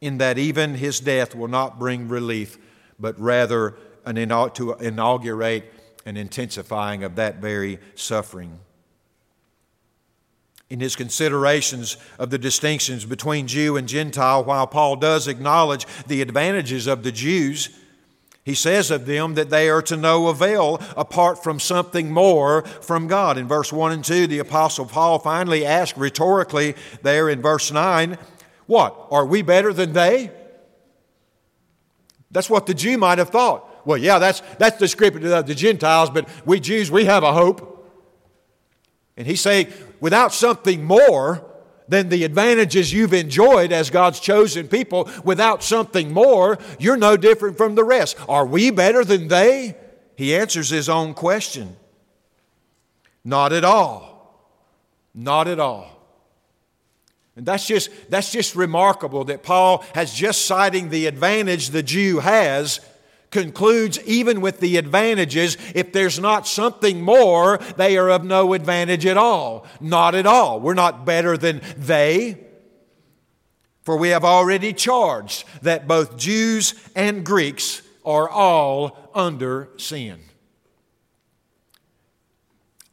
in 0.00 0.18
that 0.18 0.36
even 0.36 0.74
his 0.74 0.98
death 0.98 1.36
will 1.36 1.48
not 1.48 1.78
bring 1.78 2.08
relief, 2.08 2.58
but 2.98 3.18
rather 3.20 3.76
an, 4.04 4.16
to 4.54 4.72
inaugurate 4.80 5.72
an 6.04 6.16
intensifying 6.16 7.04
of 7.04 7.14
that 7.16 7.36
very 7.36 7.78
suffering 7.94 8.58
in 10.74 10.80
his 10.80 10.96
considerations 10.96 11.96
of 12.18 12.30
the 12.30 12.38
distinctions 12.38 13.04
between 13.04 13.46
Jew 13.46 13.76
and 13.76 13.86
Gentile, 13.86 14.42
while 14.42 14.66
Paul 14.66 14.96
does 14.96 15.28
acknowledge 15.28 15.86
the 16.08 16.20
advantages 16.20 16.88
of 16.88 17.04
the 17.04 17.12
Jews, 17.12 17.68
He 18.44 18.56
says 18.56 18.90
of 18.90 19.06
them 19.06 19.34
that 19.34 19.50
they 19.50 19.70
are 19.70 19.82
to 19.82 19.96
no 19.96 20.26
avail 20.26 20.80
apart 20.96 21.44
from 21.44 21.60
something 21.60 22.12
more 22.12 22.62
from 22.62 23.06
God. 23.06 23.38
In 23.38 23.46
verse 23.46 23.72
1 23.72 23.92
and 23.92 24.04
2, 24.04 24.26
the 24.26 24.40
Apostle 24.40 24.84
Paul 24.84 25.20
finally 25.20 25.64
asked 25.64 25.96
rhetorically 25.96 26.74
there 27.02 27.28
in 27.28 27.40
verse 27.40 27.70
9, 27.70 28.18
What? 28.66 28.96
Are 29.12 29.24
we 29.24 29.42
better 29.42 29.72
than 29.72 29.92
they? 29.92 30.32
That's 32.32 32.50
what 32.50 32.66
the 32.66 32.74
Jew 32.74 32.98
might 32.98 33.18
have 33.18 33.30
thought. 33.30 33.86
Well, 33.86 33.98
yeah, 33.98 34.18
that's, 34.18 34.40
that's 34.58 34.76
descriptive 34.76 35.24
of 35.30 35.46
the 35.46 35.54
Gentiles, 35.54 36.10
but 36.10 36.28
we 36.44 36.58
Jews, 36.58 36.90
we 36.90 37.04
have 37.04 37.22
a 37.22 37.32
hope. 37.32 37.70
And 39.16 39.26
he's 39.26 39.40
saying, 39.40 39.72
without 40.00 40.32
something 40.32 40.84
more, 40.84 41.44
than 41.88 42.08
the 42.08 42.24
advantages 42.24 42.92
you've 42.92 43.12
enjoyed 43.12 43.72
as 43.72 43.90
God's 43.90 44.20
chosen 44.20 44.68
people 44.68 45.08
without 45.22 45.62
something 45.62 46.12
more, 46.12 46.58
you're 46.78 46.96
no 46.96 47.16
different 47.16 47.56
from 47.56 47.74
the 47.74 47.84
rest. 47.84 48.16
Are 48.28 48.46
we 48.46 48.70
better 48.70 49.04
than 49.04 49.28
they? 49.28 49.76
He 50.16 50.34
answers 50.34 50.70
his 50.70 50.88
own 50.88 51.14
question. 51.14 51.76
Not 53.24 53.52
at 53.52 53.64
all. 53.64 54.14
Not 55.14 55.48
at 55.48 55.60
all. 55.60 55.90
And 57.36 57.44
that's 57.44 57.66
just, 57.66 57.90
that's 58.10 58.30
just 58.30 58.54
remarkable 58.54 59.24
that 59.24 59.42
Paul 59.42 59.84
has 59.94 60.14
just 60.14 60.46
citing 60.46 60.90
the 60.90 61.06
advantage 61.06 61.70
the 61.70 61.82
Jew 61.82 62.20
has 62.20 62.80
concludes 63.34 63.98
even 64.04 64.40
with 64.40 64.60
the 64.60 64.78
advantages, 64.78 65.58
if 65.74 65.92
there's 65.92 66.18
not 66.20 66.46
something 66.46 67.02
more, 67.02 67.58
they 67.76 67.98
are 67.98 68.08
of 68.08 68.24
no 68.24 68.54
advantage 68.54 69.04
at 69.04 69.18
all. 69.18 69.66
Not 69.80 70.14
at 70.14 70.24
all. 70.24 70.60
We're 70.60 70.72
not 70.72 71.04
better 71.04 71.36
than 71.36 71.60
they. 71.76 72.38
For 73.82 73.98
we 73.98 74.10
have 74.10 74.24
already 74.24 74.72
charged 74.72 75.44
that 75.62 75.88
both 75.88 76.16
Jews 76.16 76.74
and 76.94 77.26
Greeks 77.26 77.82
are 78.04 78.28
all 78.28 79.10
under 79.14 79.68
sin, 79.76 80.20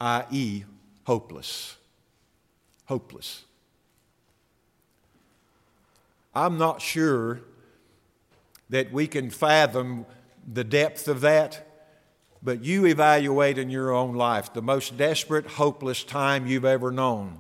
i.e., 0.02 0.64
hopeless. 1.06 1.78
Hopeless. 2.86 3.44
I'm 6.34 6.58
not 6.58 6.82
sure 6.82 7.42
that 8.70 8.92
we 8.92 9.06
can 9.06 9.30
fathom 9.30 10.06
the 10.46 10.64
depth 10.64 11.08
of 11.08 11.22
that, 11.22 11.68
but 12.44 12.64
you 12.64 12.86
evaluate 12.86 13.58
in 13.58 13.70
your 13.70 13.92
own 13.92 14.16
life 14.16 14.54
the 14.54 14.62
most 14.62 14.98
desperate, 14.98 15.46
hopeless 15.46 16.04
time 16.04 16.48
you've 16.48 16.66
ever 16.66 16.92
known. 16.92 17.40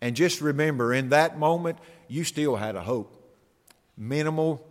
And 0.00 0.16
just 0.16 0.40
remember, 0.40 0.92
in 0.92 1.10
that 1.10 1.38
moment, 1.38 1.78
you 2.08 2.24
still 2.24 2.56
had 2.56 2.76
a 2.76 2.82
hope. 2.82 3.16
Minimal, 3.96 4.66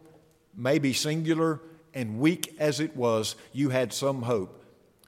maybe 0.56 0.94
singular, 0.94 1.62
and 1.94 2.20
weak 2.20 2.56
as 2.60 2.80
it 2.80 2.96
was, 2.96 3.36
you 3.54 3.70
had 3.70 3.94
some 3.94 4.24
hope. 4.24 4.64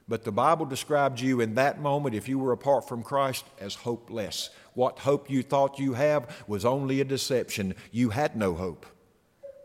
But 0.06 0.24
the 0.24 0.32
Bible 0.32 0.66
described 0.66 1.20
you 1.20 1.40
in 1.40 1.54
that 1.54 1.80
moment, 1.80 2.14
if 2.14 2.28
you 2.28 2.38
were 2.38 2.52
apart 2.52 2.88
from 2.88 3.02
Christ, 3.02 3.44
as 3.58 3.74
hopeless. 3.74 4.50
What 4.74 5.00
hope 5.00 5.30
you 5.30 5.42
thought 5.42 5.78
you 5.78 5.94
have 5.94 6.44
was 6.46 6.64
only 6.64 7.00
a 7.00 7.04
deception. 7.04 7.74
You 7.90 8.10
had 8.10 8.36
no 8.36 8.54
hope. 8.54 8.84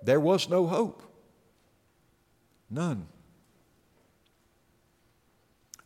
There 0.01 0.19
was 0.19 0.47
no 0.47 0.67
hope. 0.67 1.03
None. 2.69 3.07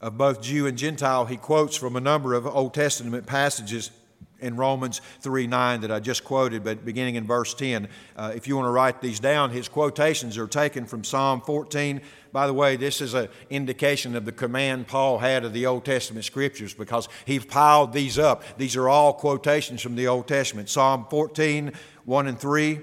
Of 0.02 0.18
both 0.18 0.42
Jew 0.42 0.68
and 0.68 0.78
Gentile, 0.78 1.26
he 1.26 1.38
quotes 1.38 1.78
from 1.78 1.96
a 1.96 2.02
number 2.02 2.34
of 2.34 2.46
Old 2.46 2.74
Testament 2.74 3.26
passages 3.26 3.90
in 4.44 4.58
Romans 4.58 5.00
3 5.22 5.48
9 5.48 5.82
that 5.82 5.92
I 5.92 6.00
just 6.02 6.24
quoted, 6.24 6.64
but 6.64 6.84
beginning 6.84 7.16
in 7.16 7.26
verse 7.26 7.54
10. 7.54 7.88
Uh, 8.16 8.34
if 8.36 8.48
you 8.48 8.58
want 8.58 8.66
to 8.66 8.72
write 8.72 9.02
these 9.02 9.20
down, 9.20 9.52
his 9.52 9.70
quotations 9.70 10.38
are 10.38 10.48
taken 10.48 10.86
from 10.86 11.06
Psalm 11.06 11.40
14. 11.42 12.02
By 12.34 12.48
the 12.48 12.54
way, 12.54 12.76
this 12.76 13.00
is 13.00 13.14
an 13.14 13.30
indication 13.50 14.16
of 14.16 14.26
the 14.26 14.32
command 14.32 14.88
Paul 14.88 15.20
had 15.20 15.46
of 15.46 15.54
the 15.54 15.66
Old 15.66 15.86
Testament 15.86 16.26
scriptures 16.26 16.74
because 16.74 17.08
he 17.26 17.40
piled 17.40 17.94
these 17.94 18.20
up. 18.20 18.44
These 18.58 18.76
are 18.76 18.90
all 18.90 19.14
quotations 19.14 19.82
from 19.82 19.96
the 19.96 20.08
Old 20.08 20.28
Testament 20.28 20.70
Psalm 20.70 21.08
14, 21.10 21.72
1 22.04 22.28
and 22.28 22.40
3, 22.40 22.80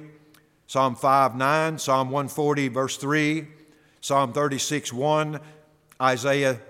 Psalm 0.66 0.94
5 0.94 1.36
9, 1.36 1.78
Psalm 1.78 2.10
140, 2.10 2.68
verse 2.68 2.96
3. 2.96 3.46
Psalm 4.00 4.32
36 4.32 4.92
1, 4.92 5.40
Isaiah, 6.00 6.60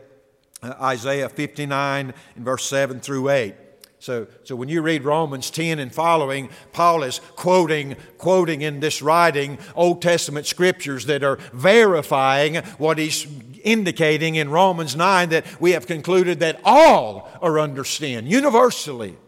uh, 0.62 0.74
Isaiah 0.80 1.28
59, 1.28 2.14
and 2.36 2.44
verse 2.44 2.64
7 2.64 3.00
through 3.00 3.30
8. 3.30 3.54
So, 4.00 4.26
so 4.44 4.56
when 4.56 4.70
you 4.70 4.80
read 4.80 5.04
Romans 5.04 5.50
10 5.50 5.78
and 5.78 5.94
following, 5.94 6.48
Paul 6.72 7.02
is 7.02 7.20
quoting, 7.36 7.96
quoting 8.16 8.62
in 8.62 8.80
this 8.80 9.02
writing 9.02 9.58
Old 9.74 10.00
Testament 10.00 10.46
scriptures 10.46 11.04
that 11.04 11.22
are 11.22 11.36
verifying 11.52 12.56
what 12.78 12.96
he's 12.96 13.26
indicating 13.62 14.36
in 14.36 14.48
Romans 14.48 14.96
9 14.96 15.28
that 15.28 15.60
we 15.60 15.72
have 15.72 15.86
concluded 15.86 16.40
that 16.40 16.60
all 16.64 17.30
are 17.42 17.58
under 17.58 17.84
sin, 17.84 18.26
universally. 18.26 19.18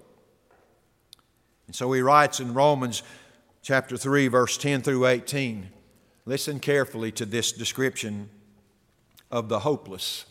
And 1.67 1.77
so 1.77 1.93
he 1.93 2.01
writes 2.01 2.41
in 2.41 2.55
Romans 2.55 3.03
chapter 3.61 3.99
3, 3.99 4.29
verse 4.29 4.57
10 4.57 4.81
through 4.81 5.07
18. 5.07 5.69
Listen 6.25 6.61
carefully 6.61 7.11
to 7.13 7.27
this 7.27 7.51
description 7.51 8.31
of 9.31 9.49
the 9.49 9.61
hopeless. 9.61 10.25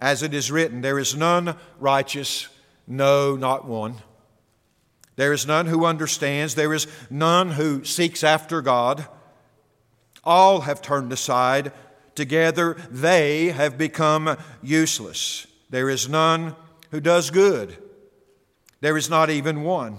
As 0.00 0.22
it 0.22 0.32
is 0.32 0.50
written, 0.50 0.80
there 0.80 0.98
is 0.98 1.16
none 1.16 1.56
righteous, 1.78 2.48
no, 2.86 3.36
not 3.36 3.66
one. 3.66 3.96
There 5.16 5.32
is 5.32 5.46
none 5.46 5.66
who 5.66 5.84
understands, 5.84 6.54
there 6.54 6.72
is 6.72 6.86
none 7.10 7.50
who 7.50 7.84
seeks 7.84 8.24
after 8.24 8.62
God. 8.62 9.06
All 10.24 10.62
have 10.62 10.80
turned 10.80 11.12
aside. 11.12 11.72
Together 12.14 12.76
they 12.90 13.46
have 13.46 13.76
become 13.76 14.36
useless. 14.62 15.46
There 15.68 15.90
is 15.90 16.08
none 16.08 16.54
who 16.90 17.00
does 17.00 17.30
good. 17.30 17.76
There 18.80 18.96
is 18.96 19.10
not 19.10 19.28
even 19.28 19.62
one. 19.62 19.98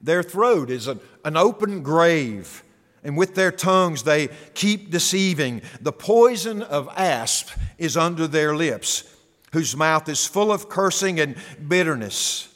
Their 0.00 0.22
throat 0.22 0.70
is 0.70 0.86
an, 0.86 1.00
an 1.24 1.36
open 1.36 1.82
grave 1.82 2.62
and 3.02 3.16
with 3.16 3.34
their 3.34 3.52
tongues 3.52 4.02
they 4.02 4.28
keep 4.54 4.90
deceiving. 4.90 5.62
The 5.80 5.92
poison 5.92 6.62
of 6.62 6.88
asp 6.96 7.50
is 7.78 7.96
under 7.96 8.26
their 8.26 8.54
lips, 8.54 9.04
whose 9.52 9.76
mouth 9.76 10.08
is 10.08 10.26
full 10.26 10.52
of 10.52 10.68
cursing 10.68 11.20
and 11.20 11.36
bitterness. 11.66 12.48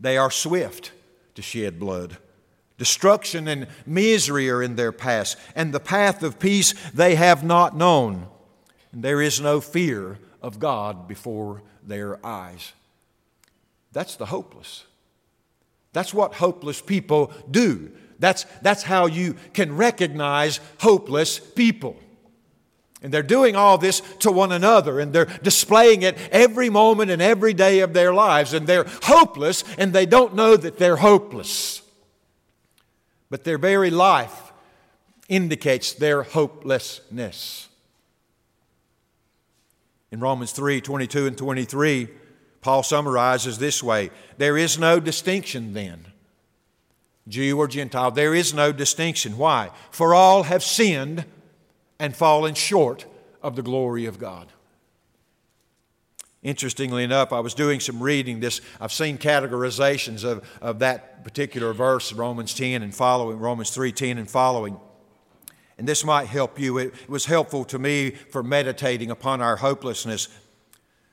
They 0.00 0.16
are 0.16 0.30
swift 0.30 0.92
to 1.34 1.42
shed 1.42 1.78
blood. 1.78 2.16
Destruction 2.78 3.48
and 3.48 3.66
misery 3.84 4.48
are 4.48 4.62
in 4.62 4.76
their 4.76 4.92
path, 4.92 5.34
and 5.56 5.74
the 5.74 5.80
path 5.80 6.22
of 6.22 6.38
peace 6.38 6.72
they 6.90 7.16
have 7.16 7.42
not 7.42 7.76
known. 7.76 8.28
And 8.92 9.02
there 9.02 9.20
is 9.20 9.40
no 9.40 9.60
fear 9.60 10.18
of 10.40 10.60
God 10.60 11.08
before 11.08 11.62
their 11.82 12.24
eyes. 12.24 12.72
That's 13.92 14.16
the 14.16 14.26
hopeless. 14.26 14.84
That's 15.92 16.14
what 16.14 16.34
hopeless 16.34 16.80
people 16.80 17.32
do. 17.50 17.90
That's, 18.18 18.44
that's 18.62 18.82
how 18.82 19.06
you 19.06 19.36
can 19.52 19.76
recognize 19.76 20.60
hopeless 20.80 21.38
people. 21.38 21.96
And 23.00 23.14
they're 23.14 23.22
doing 23.22 23.54
all 23.54 23.78
this 23.78 24.00
to 24.20 24.32
one 24.32 24.50
another, 24.50 24.98
and 24.98 25.12
they're 25.12 25.26
displaying 25.42 26.02
it 26.02 26.18
every 26.32 26.68
moment 26.68 27.12
and 27.12 27.22
every 27.22 27.54
day 27.54 27.80
of 27.80 27.92
their 27.92 28.12
lives. 28.12 28.52
And 28.52 28.66
they're 28.66 28.86
hopeless, 29.04 29.62
and 29.78 29.92
they 29.92 30.04
don't 30.04 30.34
know 30.34 30.56
that 30.56 30.78
they're 30.78 30.96
hopeless. 30.96 31.82
But 33.30 33.44
their 33.44 33.58
very 33.58 33.90
life 33.90 34.52
indicates 35.28 35.92
their 35.92 36.24
hopelessness. 36.24 37.68
In 40.10 40.20
Romans 40.20 40.52
3 40.52 40.80
22 40.80 41.26
and 41.26 41.38
23, 41.38 42.08
Paul 42.62 42.82
summarizes 42.82 43.58
this 43.58 43.82
way 43.82 44.10
There 44.38 44.56
is 44.56 44.78
no 44.78 44.98
distinction 44.98 45.72
then 45.72 46.06
Jew 47.28 47.58
or 47.58 47.68
Gentile. 47.68 48.10
There 48.10 48.34
is 48.34 48.54
no 48.54 48.72
distinction. 48.72 49.36
Why? 49.36 49.70
For 49.90 50.14
all 50.14 50.44
have 50.44 50.62
sinned 50.62 51.24
and 51.98 52.16
fallen 52.16 52.54
short 52.54 53.06
of 53.42 53.56
the 53.56 53.62
glory 53.62 54.06
of 54.06 54.18
God. 54.18 54.52
Interestingly 56.42 57.02
enough, 57.02 57.32
I 57.32 57.40
was 57.40 57.52
doing 57.52 57.80
some 57.80 58.02
reading 58.02 58.40
this. 58.40 58.60
I've 58.80 58.92
seen 58.92 59.18
categorizations 59.18 60.24
of, 60.24 60.48
of 60.62 60.78
that 60.78 61.24
particular 61.24 61.72
verse, 61.72 62.12
Romans 62.12 62.54
10 62.54 62.82
and 62.82 62.94
following, 62.94 63.38
Romans 63.38 63.70
3 63.70 63.90
10 63.90 64.18
and 64.18 64.30
following. 64.30 64.78
And 65.76 65.86
this 65.86 66.04
might 66.04 66.26
help 66.26 66.58
you. 66.58 66.78
It 66.78 67.08
was 67.08 67.26
helpful 67.26 67.64
to 67.66 67.78
me 67.78 68.10
for 68.10 68.42
meditating 68.42 69.10
upon 69.10 69.40
our 69.40 69.56
hopelessness. 69.56 70.28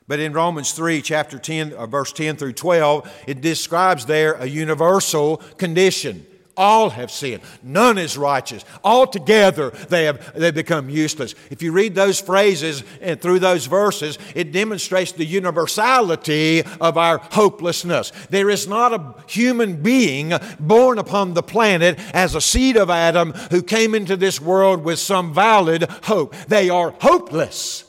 But 0.07 0.19
in 0.19 0.33
Romans 0.33 0.71
3, 0.73 1.01
chapter 1.01 1.39
10, 1.39 1.73
uh, 1.73 1.87
verse 1.87 2.13
10 2.13 2.35
through 2.35 2.53
12, 2.53 3.11
it 3.27 3.41
describes 3.41 4.05
there 4.05 4.33
a 4.33 4.45
universal 4.45 5.37
condition. 5.57 6.25
All 6.57 6.91
have 6.91 7.11
sinned. 7.11 7.41
None 7.63 7.97
is 7.97 8.17
righteous. 8.17 8.63
Altogether, 8.83 9.71
they 9.89 10.05
have 10.05 10.33
they 10.35 10.51
become 10.51 10.89
useless. 10.89 11.35
If 11.49 11.61
you 11.61 11.73
read 11.73 11.95
those 11.95 12.21
phrases 12.21 12.81
and 13.01 13.19
through 13.19 13.39
those 13.39 13.65
verses, 13.65 14.17
it 14.35 14.53
demonstrates 14.53 15.11
the 15.11 15.25
universality 15.25 16.63
of 16.79 16.97
our 16.97 17.17
hopelessness. 17.17 18.13
There 18.29 18.49
is 18.49 18.69
not 18.69 18.93
a 18.93 19.15
human 19.27 19.81
being 19.81 20.31
born 20.57 20.97
upon 20.97 21.33
the 21.33 21.43
planet 21.43 21.99
as 22.13 22.35
a 22.35 22.41
seed 22.41 22.77
of 22.77 22.89
Adam 22.89 23.33
who 23.51 23.61
came 23.61 23.93
into 23.93 24.15
this 24.15 24.39
world 24.39 24.85
with 24.85 24.99
some 24.99 25.33
valid 25.33 25.83
hope. 26.03 26.35
They 26.47 26.69
are 26.69 26.91
hopeless, 27.01 27.83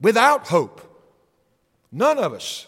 without 0.00 0.48
hope. 0.48 0.87
None 1.90 2.18
of 2.18 2.32
us. 2.32 2.66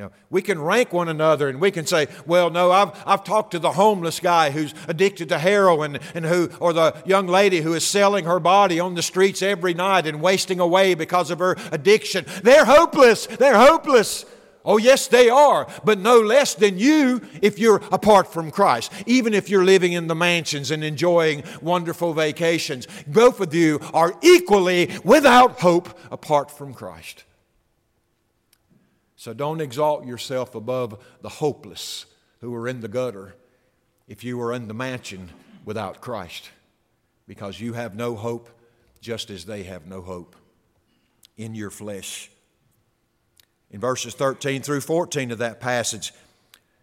You 0.00 0.06
know, 0.06 0.12
we 0.30 0.40
can 0.40 0.58
rank 0.58 0.94
one 0.94 1.10
another 1.10 1.50
and 1.50 1.60
we 1.60 1.70
can 1.70 1.84
say, 1.84 2.08
well, 2.24 2.48
no, 2.48 2.70
I've, 2.70 2.90
I've 3.04 3.22
talked 3.22 3.50
to 3.50 3.58
the 3.58 3.72
homeless 3.72 4.18
guy 4.18 4.50
who's 4.50 4.72
addicted 4.88 5.28
to 5.28 5.38
heroin 5.38 5.98
and 6.14 6.24
who, 6.24 6.48
or 6.58 6.72
the 6.72 6.96
young 7.04 7.26
lady 7.26 7.60
who 7.60 7.74
is 7.74 7.86
selling 7.86 8.24
her 8.24 8.40
body 8.40 8.80
on 8.80 8.94
the 8.94 9.02
streets 9.02 9.42
every 9.42 9.74
night 9.74 10.06
and 10.06 10.22
wasting 10.22 10.58
away 10.58 10.94
because 10.94 11.30
of 11.30 11.38
her 11.38 11.54
addiction. 11.70 12.24
They're 12.42 12.64
hopeless. 12.64 13.26
They're 13.26 13.58
hopeless. 13.58 14.24
Oh, 14.64 14.78
yes, 14.78 15.06
they 15.06 15.28
are, 15.28 15.66
but 15.84 15.98
no 15.98 16.18
less 16.20 16.54
than 16.54 16.78
you 16.78 17.20
if 17.42 17.58
you're 17.58 17.82
apart 17.92 18.32
from 18.32 18.50
Christ. 18.50 18.92
Even 19.04 19.34
if 19.34 19.50
you're 19.50 19.64
living 19.64 19.92
in 19.92 20.06
the 20.06 20.14
mansions 20.14 20.70
and 20.70 20.82
enjoying 20.82 21.42
wonderful 21.60 22.14
vacations, 22.14 22.86
both 23.06 23.40
of 23.40 23.54
you 23.54 23.80
are 23.92 24.14
equally 24.22 24.90
without 25.04 25.60
hope 25.60 25.98
apart 26.10 26.50
from 26.50 26.72
Christ. 26.72 27.24
So 29.20 29.34
don't 29.34 29.60
exalt 29.60 30.06
yourself 30.06 30.54
above 30.54 30.98
the 31.20 31.28
hopeless 31.28 32.06
who 32.40 32.54
are 32.54 32.66
in 32.66 32.80
the 32.80 32.88
gutter 32.88 33.34
if 34.08 34.24
you 34.24 34.40
are 34.40 34.50
in 34.50 34.66
the 34.66 34.72
mansion 34.72 35.28
without 35.66 36.00
Christ, 36.00 36.48
because 37.26 37.60
you 37.60 37.74
have 37.74 37.94
no 37.94 38.16
hope 38.16 38.48
just 39.02 39.28
as 39.28 39.44
they 39.44 39.64
have 39.64 39.86
no 39.86 40.00
hope 40.00 40.36
in 41.36 41.54
your 41.54 41.68
flesh. 41.68 42.30
In 43.70 43.78
verses 43.78 44.14
13 44.14 44.62
through 44.62 44.80
14 44.80 45.32
of 45.32 45.36
that 45.36 45.60
passage, 45.60 46.14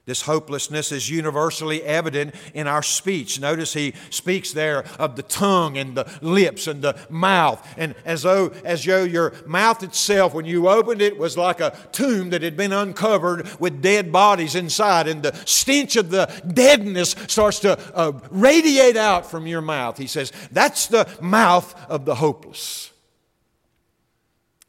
this 0.08 0.22
hopelessness 0.22 0.94
is 0.94 1.10
universally 1.10 1.84
evident 1.84 2.34
in 2.54 2.66
our 2.66 2.82
speech. 2.82 3.42
Notice 3.42 3.74
he 3.74 3.94
speaks 4.10 4.54
there 4.54 4.86
of 4.98 5.18
the 5.18 5.22
tongue 5.22 5.78
and 5.78 5.96
the 5.96 6.10
lips 6.22 6.66
and 6.66 6.82
the 6.82 6.98
mouth. 7.10 7.62
And 7.78 7.94
as 8.06 8.24
though, 8.24 8.54
as 8.64 8.86
though 8.86 9.04
your 9.04 9.34
mouth 9.46 9.84
itself, 9.84 10.34
when 10.34 10.46
you 10.46 10.70
opened 10.70 11.02
it, 11.02 11.18
was 11.18 11.38
like 11.38 11.60
a 11.60 11.78
tomb 11.92 12.30
that 12.30 12.42
had 12.42 12.56
been 12.56 12.72
uncovered 12.72 13.50
with 13.60 13.82
dead 13.82 14.14
bodies 14.14 14.56
inside. 14.56 15.10
And 15.10 15.24
the 15.24 15.36
stench 15.44 15.98
of 15.98 16.10
the 16.10 16.28
deadness 16.54 17.14
starts 17.28 17.60
to 17.60 17.78
uh, 17.94 18.14
radiate 18.32 18.96
out 18.96 19.30
from 19.30 19.46
your 19.46 19.62
mouth. 19.62 19.98
He 19.98 20.08
says, 20.08 20.32
That's 20.54 20.88
the 20.88 21.06
mouth 21.20 21.76
of 21.90 22.06
the 22.06 22.16
hopeless. 22.16 22.94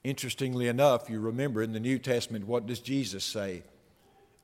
Interestingly 0.03 0.67
enough, 0.67 1.09
you 1.09 1.21
remember 1.21 1.63
in 1.63 1.73
the 1.73 1.79
New 1.79 2.01
Testament, 2.01 2.49
what 2.49 2.67
does 2.67 2.81
Jesus 2.81 3.23
say? 3.23 3.63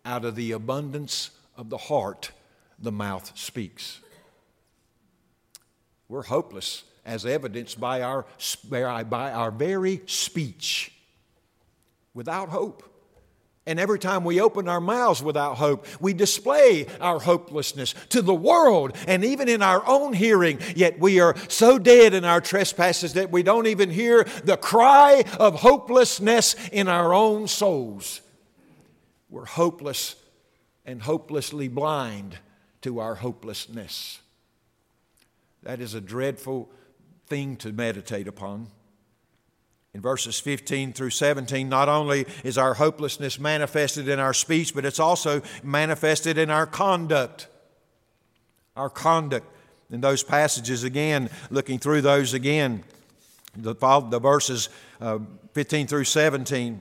Out 0.05 0.25
of 0.25 0.37
the 0.37 0.53
abundance 0.53 1.31
of 1.57 1.71
the 1.71 1.79
heart, 1.79 2.31
the 2.79 2.93
mouth 2.93 3.33
speaks. 3.35 4.01
We're 6.09 6.25
hopeless 6.25 6.85
as 7.07 7.25
evidenced 7.25 7.81
by 7.81 8.03
our, 8.03 8.27
by 8.69 9.33
our 9.33 9.51
very 9.51 10.03
speech, 10.07 10.93
without 12.15 12.49
hope. 12.49 12.83
And 13.67 13.81
every 13.81 13.99
time 13.99 14.25
we 14.25 14.43
open 14.43 14.69
our 14.69 14.81
mouths 14.81 15.23
without 15.23 15.57
hope, 15.57 15.87
we 15.99 16.13
display 16.13 16.87
our 17.01 17.19
hopelessness 17.19 17.95
to 18.11 18.21
the 18.21 18.35
world 18.35 18.95
and 19.09 19.25
even 19.25 19.49
in 19.49 19.63
our 19.63 19.83
own 19.87 20.13
hearing. 20.13 20.61
Yet 20.77 20.99
we 20.99 21.19
are 21.21 21.35
so 21.49 21.79
dead 21.79 22.13
in 22.13 22.27
our 22.27 22.43
trespasses 22.43 23.15
that 23.15 23.31
we 23.31 23.43
don't 23.43 23.67
even 23.67 23.89
hear 23.89 24.25
the 24.45 24.59
cry 24.59 25.25
of 25.41 25.61
hopelessness 25.61 26.57
in 26.73 26.89
our 26.89 27.15
own 27.15 27.49
souls. 27.49 28.21
We're 29.35 29.47
hopeless 29.47 30.15
and 30.87 31.03
hopelessly 31.03 31.67
blind 31.67 32.39
to 32.83 33.01
our 33.01 33.17
hopelessness. 33.17 34.21
That 35.65 35.81
is 35.81 35.93
a 35.93 36.01
dreadful 36.01 36.71
thing 37.27 37.57
to 37.57 37.73
meditate 37.73 38.29
upon. 38.29 38.69
In 39.93 40.01
verses 40.01 40.39
15 40.39 40.93
through 40.93 41.11
17, 41.11 41.69
not 41.69 41.89
only 41.89 42.27
is 42.45 42.57
our 42.57 42.75
hopelessness 42.75 43.41
manifested 43.41 44.07
in 44.07 44.21
our 44.21 44.35
speech, 44.35 44.73
but 44.73 44.85
it's 44.85 45.01
also 45.01 45.43
manifested 45.65 46.39
in 46.39 46.49
our 46.49 46.65
conduct. 46.65 47.49
Our 48.77 48.89
conduct. 48.89 49.49
In 49.91 50.01
those 50.01 50.23
passages, 50.23 50.85
again, 50.85 51.29
looking 51.51 51.81
through 51.81 52.03
those 52.03 52.35
again, 52.35 52.85
the, 53.57 53.75
the 53.75 54.21
verses 54.21 54.69
uh, 55.01 55.19
15 55.55 55.89
through 55.89 56.05
17. 56.05 56.81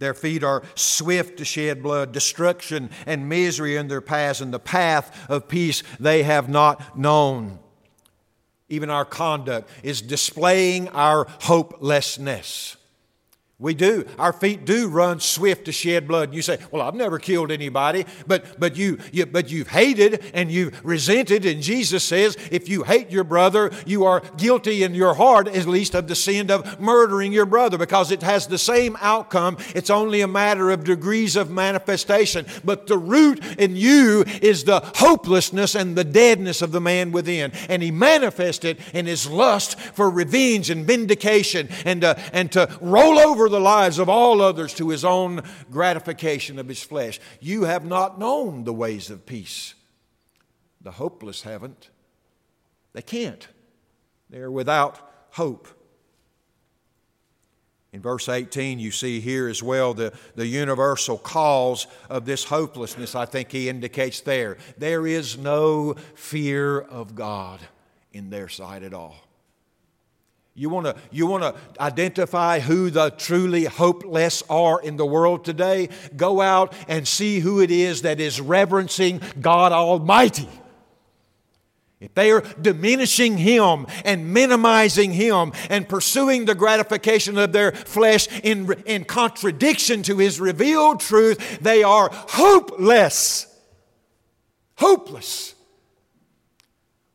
Their 0.00 0.14
feet 0.14 0.42
are 0.42 0.64
swift 0.74 1.38
to 1.38 1.44
shed 1.44 1.82
blood. 1.82 2.10
Destruction 2.10 2.90
and 3.06 3.28
misery 3.28 3.76
in 3.76 3.86
their 3.86 4.00
paths, 4.00 4.40
and 4.40 4.52
the 4.52 4.58
path 4.58 5.30
of 5.30 5.46
peace 5.46 5.84
they 6.00 6.24
have 6.24 6.48
not 6.48 6.98
known. 6.98 7.60
Even 8.68 8.90
our 8.90 9.04
conduct 9.04 9.70
is 9.82 10.00
displaying 10.02 10.88
our 10.88 11.26
hopelessness. 11.42 12.76
We 13.60 13.74
do. 13.74 14.06
Our 14.18 14.32
feet 14.32 14.64
do 14.64 14.88
run 14.88 15.20
swift 15.20 15.66
to 15.66 15.72
shed 15.72 16.08
blood. 16.08 16.34
You 16.34 16.40
say, 16.40 16.58
"Well, 16.70 16.80
I've 16.80 16.94
never 16.94 17.18
killed 17.18 17.52
anybody," 17.52 18.06
but 18.26 18.58
but 18.58 18.74
you, 18.74 18.98
you 19.12 19.26
but 19.26 19.50
you've 19.50 19.68
hated 19.68 20.24
and 20.32 20.50
you've 20.50 20.80
resented. 20.82 21.44
And 21.44 21.62
Jesus 21.62 22.02
says, 22.02 22.38
if 22.50 22.68
you 22.68 22.84
hate 22.84 23.10
your 23.10 23.24
brother, 23.24 23.70
you 23.84 24.04
are 24.04 24.22
guilty 24.38 24.82
in 24.82 24.94
your 24.94 25.14
heart, 25.14 25.46
at 25.46 25.66
least, 25.66 25.94
of 25.94 26.08
the 26.08 26.14
sin 26.14 26.50
of 26.50 26.80
murdering 26.80 27.32
your 27.32 27.44
brother, 27.44 27.76
because 27.76 28.10
it 28.10 28.22
has 28.22 28.46
the 28.46 28.58
same 28.58 28.96
outcome. 29.00 29.58
It's 29.74 29.90
only 29.90 30.22
a 30.22 30.28
matter 30.28 30.70
of 30.70 30.84
degrees 30.84 31.36
of 31.36 31.50
manifestation. 31.50 32.46
But 32.64 32.86
the 32.86 32.96
root 32.98 33.44
in 33.58 33.76
you 33.76 34.24
is 34.40 34.64
the 34.64 34.80
hopelessness 34.96 35.74
and 35.74 35.96
the 35.96 36.04
deadness 36.04 36.62
of 36.62 36.72
the 36.72 36.80
man 36.80 37.12
within, 37.12 37.52
and 37.68 37.82
he 37.82 37.90
manifested 37.90 38.78
in 38.94 39.04
his 39.04 39.28
lust 39.28 39.78
for 39.78 40.08
revenge 40.08 40.70
and 40.70 40.86
vindication, 40.86 41.68
and 41.84 42.04
uh, 42.04 42.14
and 42.32 42.50
to 42.52 42.68
roll 42.80 43.18
over 43.18 43.49
the 43.50 43.60
lives 43.60 43.98
of 43.98 44.08
all 44.08 44.40
others 44.40 44.72
to 44.74 44.88
his 44.88 45.04
own 45.04 45.42
gratification 45.70 46.58
of 46.58 46.68
his 46.68 46.82
flesh. 46.82 47.20
You 47.40 47.64
have 47.64 47.84
not 47.84 48.18
known 48.18 48.64
the 48.64 48.72
ways 48.72 49.10
of 49.10 49.26
peace. 49.26 49.74
The 50.80 50.92
hopeless 50.92 51.42
haven't. 51.42 51.90
They 52.92 53.02
can't. 53.02 53.46
They're 54.30 54.50
without 54.50 54.98
hope. 55.30 55.68
In 57.92 58.00
verse 58.00 58.28
18, 58.28 58.78
you 58.78 58.92
see 58.92 59.20
here 59.20 59.48
as 59.48 59.62
well 59.62 59.94
the, 59.94 60.12
the 60.36 60.46
universal 60.46 61.18
cause 61.18 61.88
of 62.08 62.24
this 62.24 62.44
hopelessness, 62.44 63.16
I 63.16 63.26
think 63.26 63.50
he 63.50 63.68
indicates 63.68 64.20
there. 64.20 64.58
There 64.78 65.06
is 65.06 65.36
no 65.36 65.94
fear 66.14 66.80
of 66.80 67.16
God 67.16 67.60
in 68.12 68.30
their 68.30 68.48
sight 68.48 68.84
at 68.84 68.94
all. 68.94 69.16
You 70.54 70.68
want 70.68 70.86
to 70.86 70.96
you 71.10 71.26
want 71.26 71.42
to 71.42 71.54
identify 71.80 72.60
who 72.60 72.90
the 72.90 73.10
truly 73.10 73.64
hopeless 73.64 74.42
are 74.50 74.80
in 74.80 74.96
the 74.96 75.06
world 75.06 75.44
today? 75.44 75.88
Go 76.16 76.40
out 76.40 76.74
and 76.88 77.06
see 77.06 77.38
who 77.38 77.60
it 77.60 77.70
is 77.70 78.02
that 78.02 78.20
is 78.20 78.40
reverencing 78.40 79.20
God 79.40 79.72
Almighty. 79.72 80.48
If 82.00 82.14
they 82.14 82.30
are 82.30 82.40
diminishing 82.60 83.36
Him 83.36 83.86
and 84.06 84.32
minimizing 84.32 85.12
Him 85.12 85.52
and 85.68 85.86
pursuing 85.86 86.46
the 86.46 86.54
gratification 86.54 87.36
of 87.36 87.52
their 87.52 87.72
flesh 87.72 88.26
in, 88.42 88.72
in 88.86 89.04
contradiction 89.04 90.02
to 90.04 90.16
His 90.16 90.40
revealed 90.40 91.00
truth, 91.00 91.60
they 91.60 91.82
are 91.82 92.08
hopeless. 92.10 93.46
Hopeless. 94.76 95.54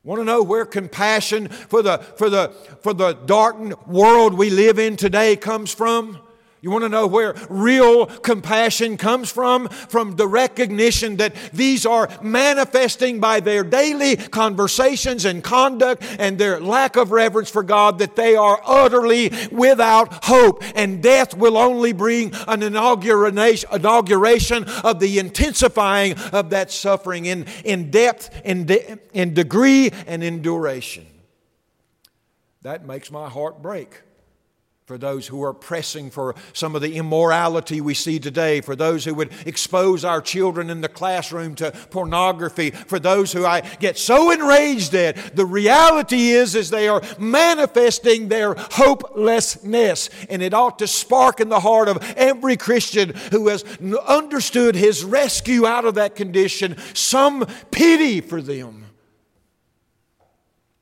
Want 0.05 0.21
to 0.21 0.23
know 0.23 0.43
where 0.43 0.67
compassion 0.67 1.47
for 1.47 1.81
the, 1.81 1.97
for, 1.97 2.29
the, 2.29 2.49
for 2.81 2.93
the 2.93 3.13
darkened 3.13 3.73
world 3.87 4.35
we 4.35 4.51
live 4.51 4.77
in 4.77 4.97
today 4.97 5.35
comes 5.35 5.73
from? 5.73 6.19
You 6.61 6.71
want 6.71 6.83
to 6.83 6.89
know 6.89 7.05
where 7.05 7.35
real 7.47 8.07
compassion 8.07 8.97
comes 8.97 9.29
from? 9.29 9.67
From 9.67 10.15
the 10.15 10.27
recognition 10.27 11.17
that 11.17 11.35
these 11.53 11.85
are 11.85 12.09
manifesting 12.23 13.19
by 13.19 13.39
their 13.39 13.63
daily 13.63 14.15
conversations 14.15 15.25
and 15.25 15.43
conduct 15.43 16.03
and 16.17 16.39
their 16.39 16.59
lack 16.59 16.95
of 16.95 17.11
reverence 17.11 17.51
for 17.51 17.61
God 17.61 17.99
that 17.99 18.15
they 18.15 18.35
are 18.35 18.59
utterly 18.65 19.31
without 19.51 20.25
hope. 20.25 20.63
And 20.75 21.03
death 21.03 21.37
will 21.37 21.55
only 21.55 21.93
bring 21.93 22.33
an 22.47 22.63
inauguration 22.63 24.63
of 24.63 24.99
the 24.99 25.19
intensifying 25.19 26.17
of 26.33 26.49
that 26.49 26.71
suffering 26.71 27.27
in, 27.27 27.45
in 27.63 27.91
depth, 27.91 28.31
in, 28.43 28.65
de- 28.65 28.97
in 29.13 29.35
degree, 29.35 29.91
and 30.07 30.23
in 30.23 30.41
duration. 30.41 31.05
That 32.63 32.87
makes 32.87 33.11
my 33.11 33.29
heart 33.29 33.61
break. 33.61 34.01
For 34.85 34.99
those 34.99 35.25
who 35.25 35.41
are 35.41 35.53
pressing 35.53 36.11
for 36.11 36.35
some 36.53 36.75
of 36.75 36.81
the 36.83 36.95
immorality 36.95 37.81
we 37.81 37.95
see 37.95 38.19
today, 38.19 38.61
for 38.61 38.75
those 38.75 39.03
who 39.03 39.15
would 39.15 39.31
expose 39.47 40.05
our 40.05 40.21
children 40.21 40.69
in 40.69 40.81
the 40.81 40.87
classroom 40.87 41.55
to 41.55 41.71
pornography, 41.89 42.69
for 42.69 42.99
those 42.99 43.31
who 43.31 43.45
I 43.47 43.61
get 43.61 43.97
so 43.97 44.29
enraged 44.29 44.93
at. 44.93 45.35
The 45.35 45.45
reality 45.45 46.29
is, 46.29 46.53
is 46.53 46.69
they 46.69 46.87
are 46.87 47.01
manifesting 47.17 48.27
their 48.27 48.53
hopelessness, 48.53 50.11
and 50.29 50.43
it 50.43 50.53
ought 50.53 50.77
to 50.77 50.87
spark 50.87 51.39
in 51.39 51.49
the 51.49 51.61
heart 51.61 51.87
of 51.87 51.97
every 52.15 52.55
Christian 52.55 53.15
who 53.31 53.47
has 53.47 53.63
understood 54.07 54.75
his 54.75 55.03
rescue 55.03 55.65
out 55.65 55.85
of 55.85 55.95
that 55.95 56.15
condition 56.15 56.77
some 56.93 57.47
pity 57.71 58.21
for 58.21 58.39
them. 58.39 58.85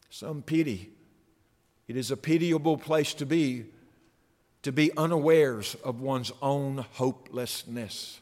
Some 0.10 0.42
pity. 0.42 0.92
It 1.88 1.96
is 1.96 2.12
a 2.12 2.18
pitiable 2.18 2.78
place 2.78 3.14
to 3.16 3.26
be 3.26 3.68
to 4.64 4.72
be 4.72 4.96
unawares 4.98 5.76
of 5.84 6.02
one's 6.02 6.32
own 6.42 6.86
hopelessness. 6.94 8.20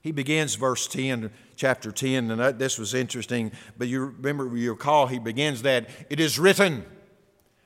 He 0.00 0.10
begins 0.10 0.56
verse 0.56 0.88
10, 0.88 1.30
chapter 1.54 1.92
10, 1.92 2.30
and 2.30 2.58
this 2.58 2.76
was 2.76 2.92
interesting, 2.92 3.52
but 3.78 3.86
you 3.86 4.06
remember, 4.06 4.56
you 4.56 4.72
recall, 4.72 5.06
he 5.06 5.20
begins 5.20 5.62
that, 5.62 5.88
it 6.10 6.18
is 6.18 6.38
written. 6.38 6.84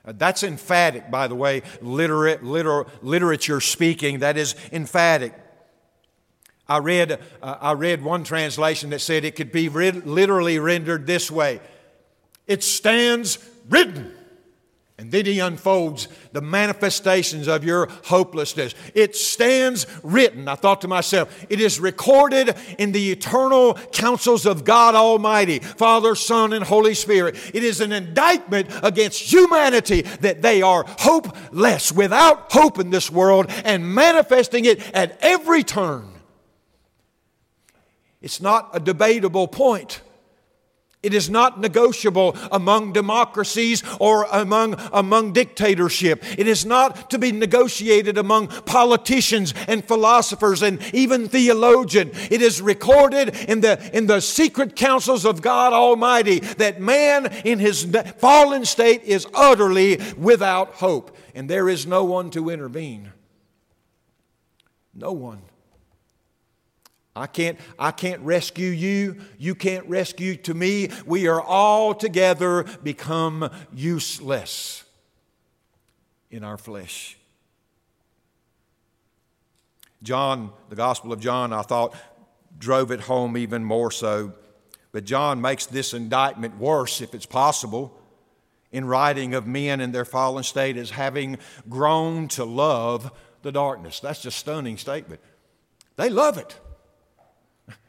Uh, 0.05 0.13
that's 0.15 0.43
emphatic, 0.43 1.09
by 1.09 1.27
the 1.27 1.35
way, 1.35 1.63
literate, 1.81 2.43
liter, 2.43 2.85
literature 3.01 3.59
speaking, 3.59 4.19
that 4.19 4.37
is 4.37 4.55
emphatic. 4.71 5.33
I 6.67 6.77
read, 6.77 7.19
uh, 7.41 7.57
I 7.59 7.71
read 7.71 8.03
one 8.03 8.23
translation 8.23 8.91
that 8.91 8.99
said 8.99 9.25
it 9.25 9.35
could 9.35 9.51
be 9.51 9.69
literally 9.69 10.59
rendered 10.59 11.07
this 11.07 11.31
way 11.31 11.61
It 12.45 12.63
stands 12.63 13.39
written. 13.69 14.16
And 14.99 15.11
then 15.11 15.27
he 15.27 15.39
unfolds 15.39 16.07
the 16.31 16.41
manifestations 16.41 17.47
of 17.47 17.63
your 17.63 17.87
hopelessness. 18.05 18.73
It 18.95 19.15
stands 19.15 19.85
written. 20.01 20.47
I 20.47 20.55
thought 20.55 20.81
to 20.81 20.87
myself, 20.87 21.45
it 21.49 21.61
is 21.61 21.79
recorded 21.79 22.55
in 22.79 22.93
the 22.93 23.11
eternal 23.11 23.75
counsels 23.91 24.47
of 24.47 24.65
God 24.65 24.95
Almighty, 24.95 25.59
Father, 25.59 26.15
Son, 26.15 26.51
and 26.51 26.65
Holy 26.65 26.95
Spirit. 26.95 27.35
It 27.53 27.63
is 27.63 27.79
an 27.79 27.91
indictment 27.91 28.69
against 28.81 29.31
humanity 29.31 30.01
that 30.01 30.41
they 30.41 30.63
are 30.63 30.83
hopeless, 30.87 31.91
without 31.91 32.51
hope 32.51 32.79
in 32.79 32.89
this 32.89 33.11
world, 33.11 33.51
and 33.65 33.93
manifesting 33.93 34.65
it 34.65 34.81
at 34.95 35.15
every 35.21 35.63
turn. 35.63 36.09
It's 38.19 38.41
not 38.41 38.71
a 38.73 38.79
debatable 38.79 39.47
point. 39.47 40.01
It 41.03 41.13
is 41.13 41.29
not 41.29 41.61
negotiable 41.61 42.35
among 42.51 42.91
democracies 42.91 43.83
or 43.99 44.23
among, 44.31 44.75
among 44.91 45.31
dictatorship. 45.31 46.23
It 46.39 46.47
is 46.47 46.65
not 46.65 47.11
to 47.11 47.19
be 47.19 47.31
negotiated 47.31 48.17
among 48.17 48.47
politicians 48.47 49.53
and 49.67 49.85
philosophers 49.85 50.63
and 50.63 50.81
even 50.95 51.29
theologian. 51.29 52.09
It 52.31 52.41
is 52.41 52.61
recorded 52.61 53.35
in 53.47 53.61
the, 53.61 53.79
in 53.95 54.07
the 54.07 54.21
secret 54.21 54.75
counsels 54.75 55.23
of 55.23 55.43
God 55.43 55.71
Almighty 55.71 56.39
that 56.39 56.81
man 56.81 57.27
in 57.45 57.59
his 57.59 57.85
fallen 58.17 58.65
state 58.65 59.03
is 59.03 59.27
utterly 59.35 60.01
without 60.17 60.73
hope, 60.75 61.15
and 61.35 61.47
there 61.47 61.69
is 61.69 61.85
no 61.85 62.03
one 62.03 62.31
to 62.31 62.49
intervene. 62.49 63.13
No 64.95 65.11
one. 65.11 65.46
I 67.17 67.27
can't, 67.27 67.59
I 67.79 67.91
can't 67.91 68.21
rescue 68.21 68.69
you. 68.69 69.17
You 69.37 69.55
can't 69.55 69.87
rescue 69.87 70.35
to 70.37 70.53
me. 70.53 70.89
We 71.05 71.27
are 71.27 71.41
all 71.41 71.95
together 71.95 72.63
become 72.83 73.49
useless 73.73 74.83
in 76.29 76.43
our 76.43 76.57
flesh. 76.57 77.17
John, 80.03 80.51
the 80.69 80.75
Gospel 80.75 81.11
of 81.11 81.19
John, 81.19 81.51
I 81.51 81.63
thought 81.63 81.95
drove 82.57 82.91
it 82.91 83.01
home 83.01 83.35
even 83.37 83.63
more 83.63 83.91
so. 83.91 84.33
But 84.91 85.03
John 85.03 85.41
makes 85.41 85.65
this 85.65 85.93
indictment 85.93 86.57
worse, 86.57 87.01
if 87.01 87.13
it's 87.13 87.25
possible, 87.25 87.99
in 88.71 88.85
writing 88.85 89.33
of 89.33 89.47
men 89.47 89.81
in 89.81 89.91
their 89.91 90.05
fallen 90.05 90.43
state 90.43 90.77
as 90.77 90.91
having 90.91 91.37
grown 91.69 92.27
to 92.29 92.45
love 92.45 93.11
the 93.41 93.51
darkness. 93.51 93.99
That's 93.99 94.25
a 94.25 94.31
stunning 94.31 94.77
statement. 94.77 95.21
They 95.95 96.09
love 96.09 96.37
it. 96.37 96.59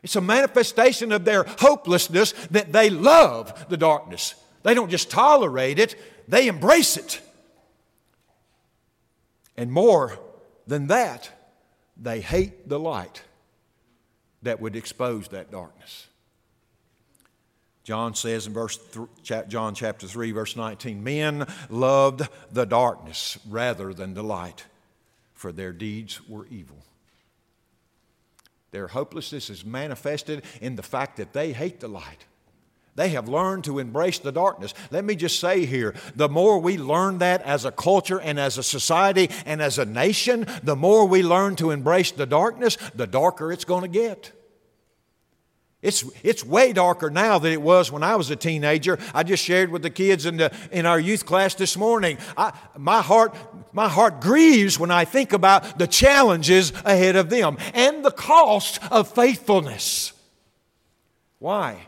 It's 0.02 0.16
a 0.16 0.20
manifestation 0.20 1.12
of 1.12 1.24
their 1.24 1.44
hopelessness 1.44 2.32
that 2.50 2.72
they 2.72 2.90
love 2.90 3.66
the 3.68 3.76
darkness. 3.76 4.34
They 4.62 4.74
don't 4.74 4.90
just 4.90 5.10
tolerate 5.10 5.78
it, 5.78 5.96
they 6.26 6.48
embrace 6.48 6.96
it. 6.96 7.20
And 9.56 9.72
more 9.72 10.18
than 10.66 10.86
that, 10.86 11.30
they 11.96 12.20
hate 12.20 12.68
the 12.68 12.78
light 12.78 13.22
that 14.42 14.60
would 14.60 14.76
expose 14.76 15.28
that 15.28 15.50
darkness. 15.50 16.06
John 17.82 18.14
says 18.14 18.46
in 18.46 18.52
verse 18.52 18.78
th- 19.22 19.48
John 19.48 19.74
chapter 19.74 20.06
3 20.06 20.32
verse 20.32 20.56
19, 20.56 21.02
men 21.02 21.46
loved 21.70 22.28
the 22.52 22.66
darkness 22.66 23.38
rather 23.48 23.94
than 23.94 24.14
the 24.14 24.22
light, 24.22 24.66
for 25.32 25.52
their 25.52 25.72
deeds 25.72 26.20
were 26.28 26.46
evil. 26.50 26.84
Their 28.70 28.88
hopelessness 28.88 29.50
is 29.50 29.64
manifested 29.64 30.44
in 30.60 30.76
the 30.76 30.82
fact 30.82 31.16
that 31.16 31.32
they 31.32 31.52
hate 31.52 31.80
the 31.80 31.88
light. 31.88 32.26
They 32.98 33.10
have 33.10 33.28
learned 33.28 33.62
to 33.64 33.78
embrace 33.78 34.18
the 34.18 34.32
darkness. 34.32 34.74
Let 34.90 35.04
me 35.04 35.14
just 35.14 35.38
say 35.38 35.66
here 35.66 35.94
the 36.16 36.28
more 36.28 36.58
we 36.58 36.76
learn 36.76 37.18
that 37.18 37.42
as 37.42 37.64
a 37.64 37.70
culture 37.70 38.20
and 38.20 38.40
as 38.40 38.58
a 38.58 38.62
society 38.64 39.30
and 39.46 39.62
as 39.62 39.78
a 39.78 39.84
nation, 39.84 40.46
the 40.64 40.74
more 40.74 41.06
we 41.06 41.22
learn 41.22 41.54
to 41.56 41.70
embrace 41.70 42.10
the 42.10 42.26
darkness, 42.26 42.76
the 42.96 43.06
darker 43.06 43.52
it's 43.52 43.64
going 43.64 43.82
to 43.82 43.88
get. 43.88 44.32
It's, 45.80 46.04
it's 46.24 46.44
way 46.44 46.72
darker 46.72 47.08
now 47.08 47.38
than 47.38 47.52
it 47.52 47.62
was 47.62 47.92
when 47.92 48.02
I 48.02 48.16
was 48.16 48.30
a 48.30 48.36
teenager. 48.36 48.98
I 49.14 49.22
just 49.22 49.44
shared 49.44 49.70
with 49.70 49.82
the 49.82 49.90
kids 49.90 50.26
in, 50.26 50.36
the, 50.36 50.52
in 50.72 50.86
our 50.86 50.98
youth 50.98 51.24
class 51.24 51.54
this 51.54 51.76
morning. 51.76 52.18
I, 52.36 52.52
my, 52.76 53.00
heart, 53.00 53.36
my 53.72 53.88
heart 53.88 54.20
grieves 54.20 54.76
when 54.78 54.90
I 54.90 55.04
think 55.04 55.32
about 55.32 55.78
the 55.78 55.86
challenges 55.86 56.72
ahead 56.84 57.14
of 57.14 57.30
them 57.30 57.58
and 57.74 58.04
the 58.04 58.10
cost 58.10 58.80
of 58.90 59.14
faithfulness. 59.14 60.12
Why? 61.38 61.78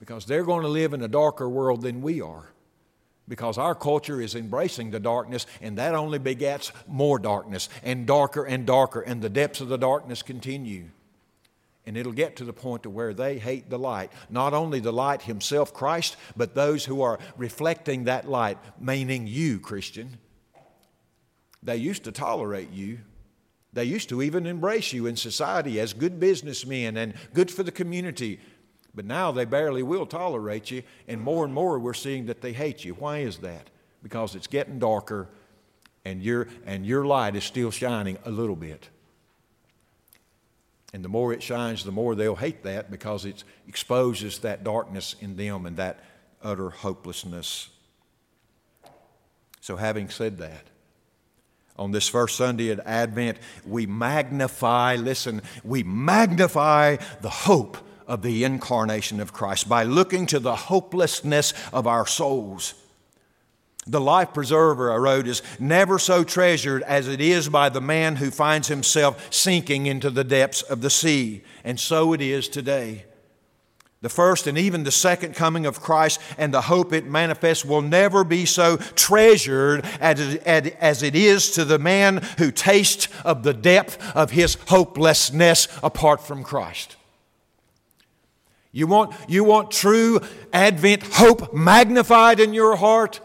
Because 0.00 0.26
they're 0.26 0.44
going 0.44 0.62
to 0.62 0.68
live 0.68 0.92
in 0.92 1.00
a 1.00 1.08
darker 1.08 1.48
world 1.48 1.80
than 1.80 2.02
we 2.02 2.20
are. 2.20 2.50
Because 3.26 3.56
our 3.56 3.74
culture 3.74 4.20
is 4.20 4.34
embracing 4.34 4.90
the 4.90 5.00
darkness, 5.00 5.46
and 5.62 5.78
that 5.78 5.94
only 5.94 6.18
begets 6.18 6.72
more 6.86 7.18
darkness 7.18 7.70
and 7.82 8.06
darker 8.06 8.44
and 8.44 8.66
darker, 8.66 9.00
and 9.00 9.22
the 9.22 9.30
depths 9.30 9.62
of 9.62 9.68
the 9.68 9.78
darkness 9.78 10.20
continue. 10.20 10.88
And 11.86 11.96
it'll 11.96 12.12
get 12.12 12.36
to 12.36 12.44
the 12.44 12.52
point 12.52 12.82
to 12.82 12.90
where 12.90 13.14
they 13.14 13.38
hate 13.38 13.70
the 13.70 13.78
light. 13.78 14.12
Not 14.28 14.52
only 14.52 14.80
the 14.80 14.92
light 14.92 15.22
himself, 15.22 15.72
Christ, 15.72 16.16
but 16.36 16.54
those 16.54 16.84
who 16.84 17.02
are 17.02 17.18
reflecting 17.36 18.04
that 18.04 18.28
light, 18.28 18.58
meaning 18.78 19.26
you, 19.26 19.58
Christian. 19.58 20.18
They 21.62 21.76
used 21.76 22.04
to 22.04 22.12
tolerate 22.12 22.70
you. 22.70 22.98
They 23.72 23.84
used 23.84 24.08
to 24.10 24.22
even 24.22 24.46
embrace 24.46 24.92
you 24.92 25.06
in 25.06 25.16
society 25.16 25.80
as 25.80 25.92
good 25.92 26.20
businessmen 26.20 26.96
and 26.96 27.14
good 27.34 27.50
for 27.50 27.62
the 27.62 27.72
community. 27.72 28.40
But 28.94 29.04
now 29.04 29.30
they 29.30 29.44
barely 29.44 29.82
will 29.82 30.06
tolerate 30.06 30.70
you, 30.70 30.82
and 31.06 31.20
more 31.20 31.44
and 31.44 31.54
more 31.54 31.78
we're 31.78 31.94
seeing 31.94 32.26
that 32.26 32.40
they 32.40 32.52
hate 32.52 32.84
you. 32.84 32.94
Why 32.94 33.18
is 33.18 33.38
that? 33.38 33.70
Because 34.02 34.34
it's 34.34 34.48
getting 34.48 34.78
darker 34.78 35.28
and 36.04 36.22
your, 36.22 36.48
and 36.66 36.84
your 36.84 37.04
light 37.04 37.36
is 37.36 37.44
still 37.44 37.70
shining 37.70 38.18
a 38.24 38.30
little 38.30 38.56
bit. 38.56 38.88
And 40.92 41.04
the 41.04 41.08
more 41.08 41.32
it 41.32 41.42
shines, 41.42 41.84
the 41.84 41.92
more 41.92 42.14
they'll 42.14 42.36
hate 42.36 42.64
that 42.64 42.90
because 42.90 43.24
it 43.24 43.44
exposes 43.68 44.40
that 44.40 44.64
darkness 44.64 45.14
in 45.20 45.36
them 45.36 45.66
and 45.66 45.76
that 45.76 46.00
utter 46.42 46.70
hopelessness. 46.70 47.68
So, 49.60 49.76
having 49.76 50.08
said 50.08 50.38
that, 50.38 50.66
on 51.78 51.92
this 51.92 52.08
first 52.08 52.36
Sunday 52.36 52.70
at 52.70 52.84
Advent, 52.86 53.38
we 53.66 53.86
magnify, 53.86 54.96
listen, 54.96 55.42
we 55.64 55.82
magnify 55.82 56.96
the 57.20 57.30
hope 57.30 57.78
of 58.06 58.22
the 58.22 58.44
incarnation 58.44 59.20
of 59.20 59.32
Christ 59.32 59.68
by 59.68 59.84
looking 59.84 60.26
to 60.26 60.40
the 60.40 60.56
hopelessness 60.56 61.54
of 61.72 61.86
our 61.86 62.06
souls 62.06 62.74
the 63.86 64.00
life 64.00 64.34
preserver, 64.34 64.92
I 64.92 64.96
wrote, 64.96 65.26
is 65.26 65.42
never 65.58 65.98
so 65.98 66.22
treasured 66.22 66.82
as 66.82 67.08
it 67.08 67.20
is 67.20 67.48
by 67.48 67.70
the 67.70 67.80
man 67.80 68.16
who 68.16 68.30
finds 68.30 68.68
himself 68.68 69.32
sinking 69.32 69.86
into 69.86 70.10
the 70.10 70.24
depths 70.24 70.62
of 70.62 70.82
the 70.82 70.90
sea. 70.90 71.42
And 71.64 71.80
so 71.80 72.12
it 72.12 72.20
is 72.20 72.48
today. 72.48 73.06
The 74.02 74.08
first 74.08 74.46
and 74.46 74.56
even 74.56 74.84
the 74.84 74.90
second 74.90 75.34
coming 75.34 75.66
of 75.66 75.80
Christ 75.80 76.20
and 76.38 76.54
the 76.54 76.62
hope 76.62 76.92
it 76.92 77.04
manifests 77.04 77.64
will 77.64 77.82
never 77.82 78.24
be 78.24 78.46
so 78.46 78.76
treasured 78.76 79.84
as 80.00 81.02
it 81.02 81.14
is 81.14 81.50
to 81.52 81.64
the 81.66 81.78
man 81.78 82.22
who 82.38 82.50
tastes 82.50 83.08
of 83.24 83.42
the 83.42 83.52
depth 83.52 84.14
of 84.16 84.30
his 84.30 84.56
hopelessness 84.68 85.68
apart 85.82 86.22
from 86.22 86.44
Christ. 86.44 86.96
You 88.72 88.86
want, 88.86 89.14
you 89.28 89.44
want 89.44 89.70
true 89.70 90.20
Advent 90.52 91.02
hope 91.02 91.52
magnified 91.52 92.40
in 92.40 92.54
your 92.54 92.76
heart? 92.76 93.20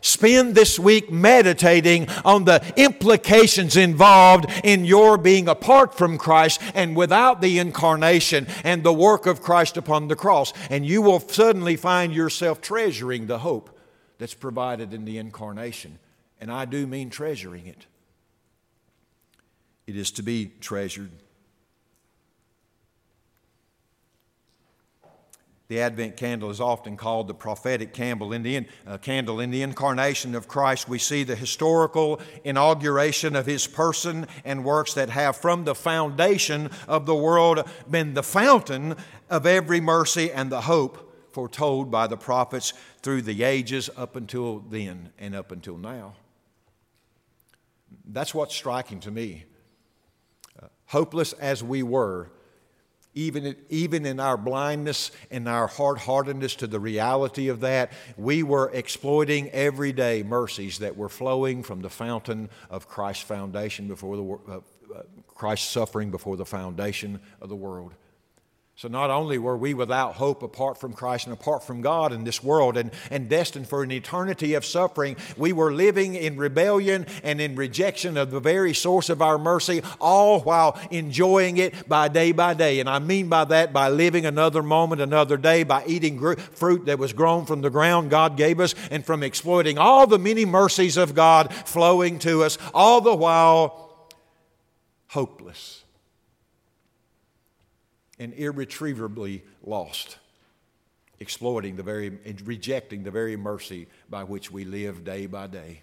Spend 0.00 0.54
this 0.54 0.78
week 0.78 1.10
meditating 1.10 2.08
on 2.24 2.44
the 2.44 2.62
implications 2.76 3.76
involved 3.76 4.46
in 4.64 4.84
your 4.84 5.18
being 5.18 5.48
apart 5.48 5.96
from 5.96 6.18
Christ 6.18 6.60
and 6.74 6.96
without 6.96 7.40
the 7.40 7.58
incarnation 7.58 8.46
and 8.64 8.82
the 8.82 8.92
work 8.92 9.26
of 9.26 9.42
Christ 9.42 9.76
upon 9.76 10.08
the 10.08 10.16
cross. 10.16 10.52
And 10.70 10.86
you 10.86 11.02
will 11.02 11.20
suddenly 11.20 11.76
find 11.76 12.12
yourself 12.12 12.60
treasuring 12.60 13.26
the 13.26 13.38
hope 13.38 13.78
that's 14.18 14.34
provided 14.34 14.92
in 14.92 15.04
the 15.04 15.18
incarnation. 15.18 15.98
And 16.40 16.50
I 16.52 16.64
do 16.64 16.86
mean 16.86 17.10
treasuring 17.10 17.66
it, 17.66 17.86
it 19.86 19.96
is 19.96 20.10
to 20.12 20.22
be 20.22 20.52
treasured. 20.60 21.10
The 25.68 25.80
Advent 25.80 26.16
candle 26.16 26.48
is 26.48 26.62
often 26.62 26.96
called 26.96 27.28
the 27.28 27.34
prophetic 27.34 27.92
candle. 27.92 28.32
In 28.32 28.42
the, 28.42 28.66
uh, 28.86 28.96
candle. 28.96 29.38
in 29.38 29.50
the 29.50 29.60
incarnation 29.60 30.34
of 30.34 30.48
Christ, 30.48 30.88
we 30.88 30.98
see 30.98 31.24
the 31.24 31.36
historical 31.36 32.20
inauguration 32.42 33.36
of 33.36 33.44
his 33.44 33.66
person 33.66 34.26
and 34.46 34.64
works 34.64 34.94
that 34.94 35.10
have, 35.10 35.36
from 35.36 35.64
the 35.64 35.74
foundation 35.74 36.70
of 36.88 37.04
the 37.04 37.14
world, 37.14 37.68
been 37.90 38.14
the 38.14 38.22
fountain 38.22 38.96
of 39.28 39.44
every 39.44 39.78
mercy 39.78 40.32
and 40.32 40.50
the 40.50 40.62
hope 40.62 41.04
foretold 41.32 41.90
by 41.90 42.06
the 42.06 42.16
prophets 42.16 42.72
through 43.02 43.20
the 43.20 43.42
ages 43.42 43.90
up 43.94 44.16
until 44.16 44.60
then 44.60 45.10
and 45.18 45.34
up 45.34 45.52
until 45.52 45.76
now. 45.76 46.14
That's 48.06 48.34
what's 48.34 48.54
striking 48.54 49.00
to 49.00 49.10
me. 49.10 49.44
Uh, 50.60 50.68
hopeless 50.86 51.34
as 51.34 51.62
we 51.62 51.82
were, 51.82 52.30
even, 53.14 53.56
even 53.68 54.06
in 54.06 54.20
our 54.20 54.36
blindness 54.36 55.10
and 55.30 55.48
our 55.48 55.66
hard 55.66 55.98
heartedness 55.98 56.54
to 56.56 56.66
the 56.66 56.80
reality 56.80 57.48
of 57.48 57.60
that, 57.60 57.92
we 58.16 58.42
were 58.42 58.70
exploiting 58.72 59.50
every 59.50 59.92
day 59.92 60.22
mercies 60.22 60.78
that 60.78 60.96
were 60.96 61.08
flowing 61.08 61.62
from 61.62 61.80
the 61.80 61.90
fountain 61.90 62.48
of 62.70 62.88
Christ's 62.88 63.24
foundation 63.24 63.88
before 63.88 64.16
the 64.16 64.52
uh, 64.52 64.60
uh, 64.94 65.02
Christ's 65.26 65.68
suffering 65.68 66.10
before 66.10 66.36
the 66.36 66.46
foundation 66.46 67.20
of 67.40 67.48
the 67.48 67.56
world. 67.56 67.94
So 68.78 68.86
not 68.86 69.10
only 69.10 69.38
were 69.38 69.56
we 69.56 69.74
without 69.74 70.14
hope 70.14 70.44
apart 70.44 70.78
from 70.78 70.92
Christ 70.92 71.26
and 71.26 71.32
apart 71.32 71.64
from 71.64 71.80
God 71.80 72.12
in 72.12 72.22
this 72.22 72.44
world 72.44 72.76
and, 72.76 72.92
and 73.10 73.28
destined 73.28 73.68
for 73.68 73.82
an 73.82 73.90
eternity 73.90 74.54
of 74.54 74.64
suffering, 74.64 75.16
we 75.36 75.52
were 75.52 75.72
living 75.72 76.14
in 76.14 76.36
rebellion 76.36 77.04
and 77.24 77.40
in 77.40 77.56
rejection 77.56 78.16
of 78.16 78.30
the 78.30 78.38
very 78.38 78.72
source 78.72 79.08
of 79.08 79.20
our 79.20 79.36
mercy, 79.36 79.82
all 80.00 80.38
while 80.42 80.80
enjoying 80.92 81.56
it 81.56 81.88
by 81.88 82.06
day 82.06 82.30
by 82.30 82.54
day. 82.54 82.78
And 82.78 82.88
I 82.88 83.00
mean 83.00 83.28
by 83.28 83.46
that 83.46 83.72
by 83.72 83.88
living 83.88 84.26
another 84.26 84.62
moment, 84.62 85.00
another 85.00 85.36
day, 85.36 85.64
by 85.64 85.84
eating 85.84 86.16
gr- 86.16 86.34
fruit 86.34 86.86
that 86.86 87.00
was 87.00 87.12
grown 87.12 87.46
from 87.46 87.62
the 87.62 87.70
ground 87.70 88.10
God 88.10 88.36
gave 88.36 88.60
us, 88.60 88.76
and 88.92 89.04
from 89.04 89.24
exploiting 89.24 89.76
all 89.76 90.06
the 90.06 90.20
many 90.20 90.44
mercies 90.44 90.96
of 90.96 91.16
God 91.16 91.52
flowing 91.52 92.20
to 92.20 92.44
us, 92.44 92.58
all 92.72 93.00
the 93.00 93.16
while 93.16 94.06
hopeless 95.08 95.82
and 98.18 98.32
irretrievably 98.34 99.42
lost, 99.64 100.18
exploiting 101.20 101.76
the 101.76 101.82
very, 101.82 102.18
and 102.24 102.46
rejecting 102.46 103.02
the 103.02 103.10
very 103.10 103.36
mercy 103.36 103.86
by 104.08 104.24
which 104.24 104.50
we 104.50 104.64
live 104.64 105.04
day 105.04 105.26
by 105.26 105.46
day. 105.46 105.82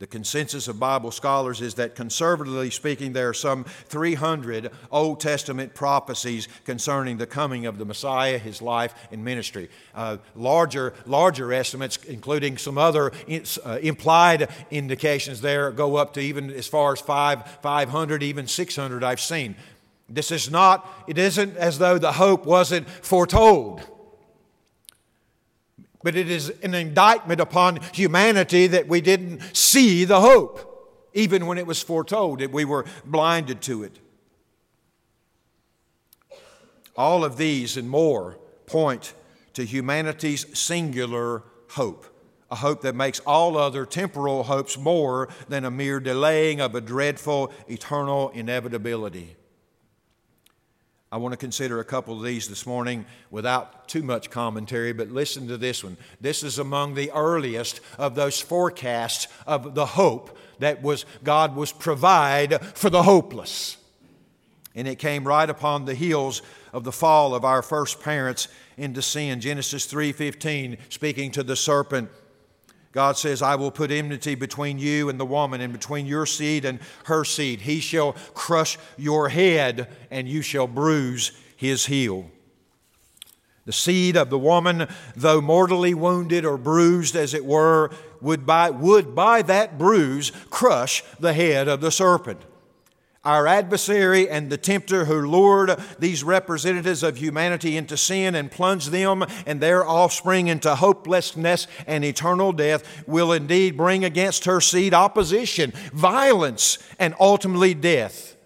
The 0.00 0.06
consensus 0.06 0.66
of 0.66 0.80
Bible 0.80 1.10
scholars 1.10 1.60
is 1.60 1.74
that, 1.74 1.94
conservatively 1.94 2.70
speaking, 2.70 3.12
there 3.12 3.28
are 3.28 3.34
some 3.34 3.64
300 3.64 4.70
Old 4.90 5.20
Testament 5.20 5.74
prophecies 5.74 6.48
concerning 6.64 7.18
the 7.18 7.26
coming 7.26 7.66
of 7.66 7.76
the 7.76 7.84
Messiah, 7.84 8.38
his 8.38 8.62
life, 8.62 8.94
and 9.12 9.22
ministry. 9.22 9.68
Uh, 9.94 10.16
larger, 10.34 10.94
larger 11.04 11.52
estimates, 11.52 11.98
including 12.08 12.56
some 12.56 12.78
other 12.78 13.12
uh, 13.28 13.78
implied 13.82 14.48
indications 14.70 15.42
there, 15.42 15.70
go 15.70 15.96
up 15.96 16.14
to 16.14 16.20
even 16.20 16.50
as 16.50 16.66
far 16.66 16.94
as 16.94 17.00
five, 17.02 17.46
500, 17.60 18.22
even 18.22 18.46
600 18.46 19.04
I've 19.04 19.20
seen. 19.20 19.54
This 20.10 20.32
is 20.32 20.50
not, 20.50 20.88
it 21.06 21.16
isn't 21.18 21.56
as 21.56 21.78
though 21.78 21.96
the 21.96 22.12
hope 22.12 22.44
wasn't 22.44 22.90
foretold. 22.90 23.80
But 26.02 26.16
it 26.16 26.28
is 26.28 26.50
an 26.62 26.74
indictment 26.74 27.40
upon 27.40 27.78
humanity 27.92 28.66
that 28.66 28.88
we 28.88 29.00
didn't 29.00 29.40
see 29.56 30.04
the 30.04 30.20
hope, 30.20 31.06
even 31.14 31.46
when 31.46 31.58
it 31.58 31.66
was 31.66 31.80
foretold, 31.80 32.40
that 32.40 32.50
we 32.50 32.64
were 32.64 32.86
blinded 33.04 33.60
to 33.62 33.84
it. 33.84 34.00
All 36.96 37.24
of 37.24 37.36
these 37.36 37.76
and 37.76 37.88
more 37.88 38.38
point 38.66 39.14
to 39.54 39.64
humanity's 39.64 40.58
singular 40.58 41.44
hope, 41.68 42.06
a 42.50 42.56
hope 42.56 42.82
that 42.82 42.96
makes 42.96 43.20
all 43.20 43.56
other 43.56 43.86
temporal 43.86 44.42
hopes 44.42 44.76
more 44.76 45.28
than 45.48 45.64
a 45.64 45.70
mere 45.70 46.00
delaying 46.00 46.60
of 46.60 46.74
a 46.74 46.80
dreadful 46.80 47.52
eternal 47.68 48.30
inevitability. 48.30 49.36
I 51.12 51.16
want 51.16 51.32
to 51.32 51.36
consider 51.36 51.80
a 51.80 51.84
couple 51.84 52.16
of 52.16 52.22
these 52.22 52.46
this 52.46 52.64
morning 52.64 53.04
without 53.32 53.88
too 53.88 54.04
much 54.04 54.30
commentary, 54.30 54.92
but 54.92 55.10
listen 55.10 55.48
to 55.48 55.56
this 55.56 55.82
one. 55.82 55.96
This 56.20 56.44
is 56.44 56.60
among 56.60 56.94
the 56.94 57.10
earliest 57.10 57.80
of 57.98 58.14
those 58.14 58.40
forecasts 58.40 59.26
of 59.44 59.74
the 59.74 59.86
hope 59.86 60.38
that 60.60 60.82
was 60.82 61.04
God 61.24 61.56
was 61.56 61.72
provide 61.72 62.64
for 62.76 62.90
the 62.90 63.02
hopeless. 63.02 63.76
And 64.76 64.86
it 64.86 65.00
came 65.00 65.26
right 65.26 65.50
upon 65.50 65.84
the 65.84 65.94
heels 65.94 66.42
of 66.72 66.84
the 66.84 66.92
fall 66.92 67.34
of 67.34 67.44
our 67.44 67.60
first 67.60 68.00
parents 68.00 68.46
into 68.76 69.02
sin. 69.02 69.40
Genesis 69.40 69.86
3:15 69.86 70.78
speaking 70.90 71.32
to 71.32 71.42
the 71.42 71.56
serpent 71.56 72.08
God 72.92 73.16
says, 73.16 73.40
I 73.40 73.54
will 73.54 73.70
put 73.70 73.92
enmity 73.92 74.34
between 74.34 74.78
you 74.78 75.08
and 75.08 75.20
the 75.20 75.26
woman, 75.26 75.60
and 75.60 75.72
between 75.72 76.06
your 76.06 76.26
seed 76.26 76.64
and 76.64 76.80
her 77.04 77.24
seed. 77.24 77.60
He 77.60 77.78
shall 77.78 78.14
crush 78.34 78.78
your 78.96 79.28
head, 79.28 79.88
and 80.10 80.28
you 80.28 80.42
shall 80.42 80.66
bruise 80.66 81.32
his 81.56 81.86
heel. 81.86 82.30
The 83.64 83.72
seed 83.72 84.16
of 84.16 84.30
the 84.30 84.38
woman, 84.38 84.88
though 85.14 85.40
mortally 85.40 85.94
wounded 85.94 86.44
or 86.44 86.56
bruised, 86.56 87.14
as 87.14 87.34
it 87.34 87.44
were, 87.44 87.90
would 88.20 88.44
by, 88.44 88.70
would 88.70 89.14
by 89.14 89.42
that 89.42 89.78
bruise 89.78 90.32
crush 90.50 91.04
the 91.20 91.32
head 91.32 91.68
of 91.68 91.80
the 91.80 91.92
serpent. 91.92 92.40
Our 93.22 93.46
adversary 93.46 94.30
and 94.30 94.48
the 94.48 94.56
tempter 94.56 95.04
who 95.04 95.28
lured 95.28 95.78
these 95.98 96.24
representatives 96.24 97.02
of 97.02 97.18
humanity 97.18 97.76
into 97.76 97.98
sin 97.98 98.34
and 98.34 98.50
plunged 98.50 98.90
them 98.90 99.26
and 99.44 99.60
their 99.60 99.86
offspring 99.86 100.48
into 100.48 100.74
hopelessness 100.74 101.66
and 101.86 102.02
eternal 102.02 102.52
death 102.52 103.06
will 103.06 103.32
indeed 103.32 103.76
bring 103.76 104.06
against 104.06 104.46
her 104.46 104.58
seed 104.58 104.94
opposition, 104.94 105.74
violence, 105.92 106.78
and 106.98 107.14
ultimately 107.20 107.74
death. 107.74 108.38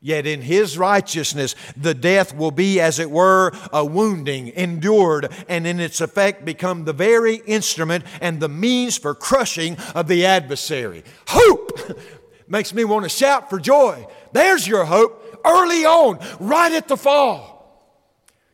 Yet 0.00 0.26
in 0.26 0.42
his 0.42 0.76
righteousness, 0.76 1.56
the 1.76 1.94
death 1.94 2.36
will 2.36 2.50
be, 2.50 2.78
as 2.78 2.98
it 2.98 3.10
were, 3.10 3.52
a 3.72 3.84
wounding 3.84 4.48
endured, 4.48 5.32
and 5.48 5.66
in 5.66 5.80
its 5.80 6.00
effect 6.02 6.44
become 6.44 6.84
the 6.84 6.92
very 6.92 7.36
instrument 7.46 8.04
and 8.20 8.38
the 8.38 8.50
means 8.50 8.98
for 8.98 9.14
crushing 9.14 9.78
of 9.94 10.06
the 10.06 10.26
adversary. 10.26 11.04
Hope! 11.28 11.70
makes 12.48 12.74
me 12.74 12.84
want 12.84 13.04
to 13.04 13.08
shout 13.08 13.50
for 13.50 13.58
joy. 13.58 14.06
There's 14.32 14.66
your 14.66 14.84
hope 14.84 15.40
early 15.44 15.84
on, 15.84 16.18
right 16.40 16.72
at 16.72 16.88
the 16.88 16.96
fall. 16.96 17.54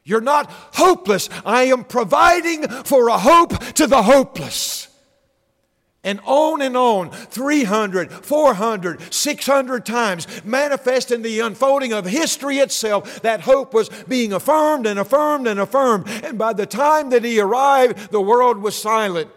You're 0.03 0.21
not 0.21 0.51
hopeless. 0.51 1.29
I 1.45 1.65
am 1.65 1.85
providing 1.85 2.67
for 2.69 3.09
a 3.09 3.19
hope 3.19 3.59
to 3.75 3.87
the 3.87 4.03
hopeless. 4.03 4.89
And 6.03 6.19
on 6.25 6.63
and 6.63 6.79
on, 6.79 7.11
300, 7.11 8.11
400, 8.11 9.13
600 9.13 9.85
times, 9.85 10.45
manifest 10.45 11.13
in 11.13 11.21
the 11.21 11.41
unfolding 11.41 11.93
of 11.93 12.07
history 12.07 12.57
itself, 12.59 13.21
that 13.21 13.43
hope 13.43 13.75
was 13.75 13.91
being 14.09 14.33
affirmed 14.33 14.87
and 14.87 14.99
affirmed 14.99 15.47
and 15.47 15.61
affirmed. 15.61 16.09
And 16.09 16.39
by 16.39 16.55
the 16.55 16.65
time 16.65 17.11
that 17.11 17.23
he 17.23 17.39
arrived, 17.39 18.11
the 18.11 18.21
world 18.21 18.59
was 18.59 18.75
silent. 18.75 19.29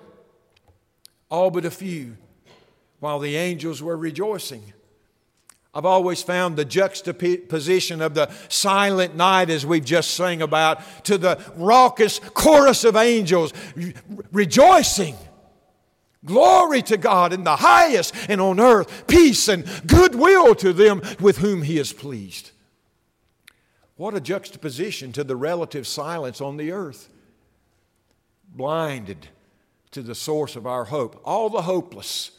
All 1.29 1.51
but 1.51 1.65
a 1.65 1.71
few 1.71 2.15
while 3.03 3.19
the 3.19 3.35
angels 3.35 3.83
were 3.83 3.97
rejoicing. 3.97 4.63
I've 5.73 5.83
always 5.83 6.23
found 6.23 6.55
the 6.55 6.63
juxtaposition 6.63 8.01
of 8.01 8.13
the 8.13 8.31
silent 8.47 9.17
night, 9.17 9.49
as 9.49 9.65
we've 9.65 9.83
just 9.83 10.11
sang 10.11 10.41
about, 10.41 11.03
to 11.03 11.17
the 11.17 11.37
raucous 11.57 12.19
chorus 12.33 12.85
of 12.85 12.95
angels 12.95 13.51
rejoicing. 14.31 15.17
Glory 16.23 16.81
to 16.83 16.95
God 16.95 17.33
in 17.33 17.43
the 17.43 17.58
highest, 17.58 18.15
and 18.29 18.39
on 18.39 18.62
earth 18.62 19.06
peace 19.06 19.49
and 19.49 19.65
goodwill 19.85 20.56
to 20.56 20.71
them 20.71 21.01
with 21.19 21.39
whom 21.39 21.63
He 21.63 21.79
is 21.79 21.91
pleased. 21.91 22.51
What 23.97 24.15
a 24.15 24.21
juxtaposition 24.21 25.12
to 25.12 25.25
the 25.25 25.35
relative 25.35 25.87
silence 25.87 26.39
on 26.39 26.56
the 26.56 26.71
earth. 26.71 27.10
Blinded 28.47 29.27
to 29.91 30.01
the 30.01 30.15
source 30.15 30.56
of 30.56 30.65
our 30.65 30.85
hope. 30.85 31.19
All 31.25 31.49
the 31.49 31.63
hopeless 31.63 32.31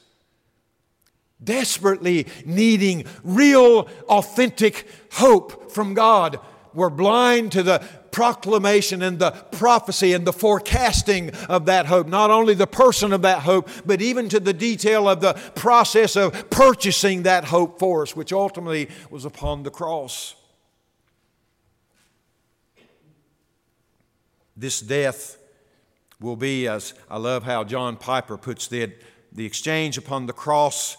desperately 1.44 2.26
needing 2.44 3.04
real, 3.22 3.88
authentic 4.08 4.86
hope 5.12 5.70
from 5.70 5.94
God, 5.94 6.38
were 6.72 6.90
blind 6.90 7.52
to 7.52 7.62
the 7.62 7.78
proclamation 8.10 9.02
and 9.02 9.18
the 9.18 9.32
prophecy 9.52 10.12
and 10.12 10.24
the 10.24 10.32
forecasting 10.32 11.30
of 11.48 11.66
that 11.66 11.86
hope. 11.86 12.06
Not 12.06 12.30
only 12.30 12.54
the 12.54 12.66
person 12.66 13.12
of 13.12 13.22
that 13.22 13.40
hope, 13.40 13.68
but 13.84 14.00
even 14.00 14.28
to 14.28 14.38
the 14.38 14.52
detail 14.52 15.08
of 15.08 15.20
the 15.20 15.34
process 15.54 16.16
of 16.16 16.48
purchasing 16.50 17.24
that 17.24 17.46
hope 17.46 17.78
for 17.78 18.02
us, 18.02 18.14
which 18.14 18.32
ultimately 18.32 18.88
was 19.10 19.24
upon 19.24 19.64
the 19.64 19.70
cross. 19.70 20.36
This 24.56 24.80
death 24.80 25.36
will 26.20 26.36
be, 26.36 26.68
as 26.68 26.94
I 27.10 27.18
love 27.18 27.42
how 27.42 27.64
John 27.64 27.96
Piper 27.96 28.36
puts 28.36 28.70
it, 28.72 29.02
the 29.32 29.44
exchange 29.44 29.98
upon 29.98 30.26
the 30.26 30.32
cross 30.32 30.96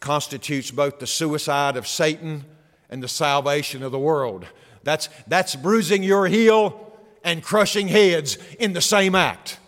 constitutes 0.00 0.70
both 0.70 0.98
the 0.98 1.06
suicide 1.06 1.76
of 1.76 1.86
Satan 1.86 2.44
and 2.90 3.02
the 3.02 3.08
salvation 3.08 3.82
of 3.82 3.92
the 3.92 3.98
world. 3.98 4.46
That's, 4.84 5.08
that's 5.26 5.56
bruising 5.56 6.02
your 6.02 6.26
heel 6.26 6.98
and 7.24 7.42
crushing 7.42 7.88
heads 7.88 8.38
in 8.58 8.72
the 8.72 8.80
same 8.80 9.14
act. 9.14 9.58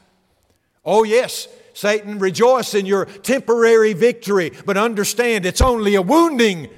Oh, 0.84 1.02
yes, 1.02 1.48
Satan, 1.74 2.18
rejoice 2.18 2.74
in 2.74 2.86
your 2.86 3.04
temporary 3.04 3.92
victory, 3.92 4.52
but 4.64 4.76
understand 4.76 5.44
it's 5.44 5.60
only 5.60 5.96
a 5.96 6.02
wounding, 6.02 6.68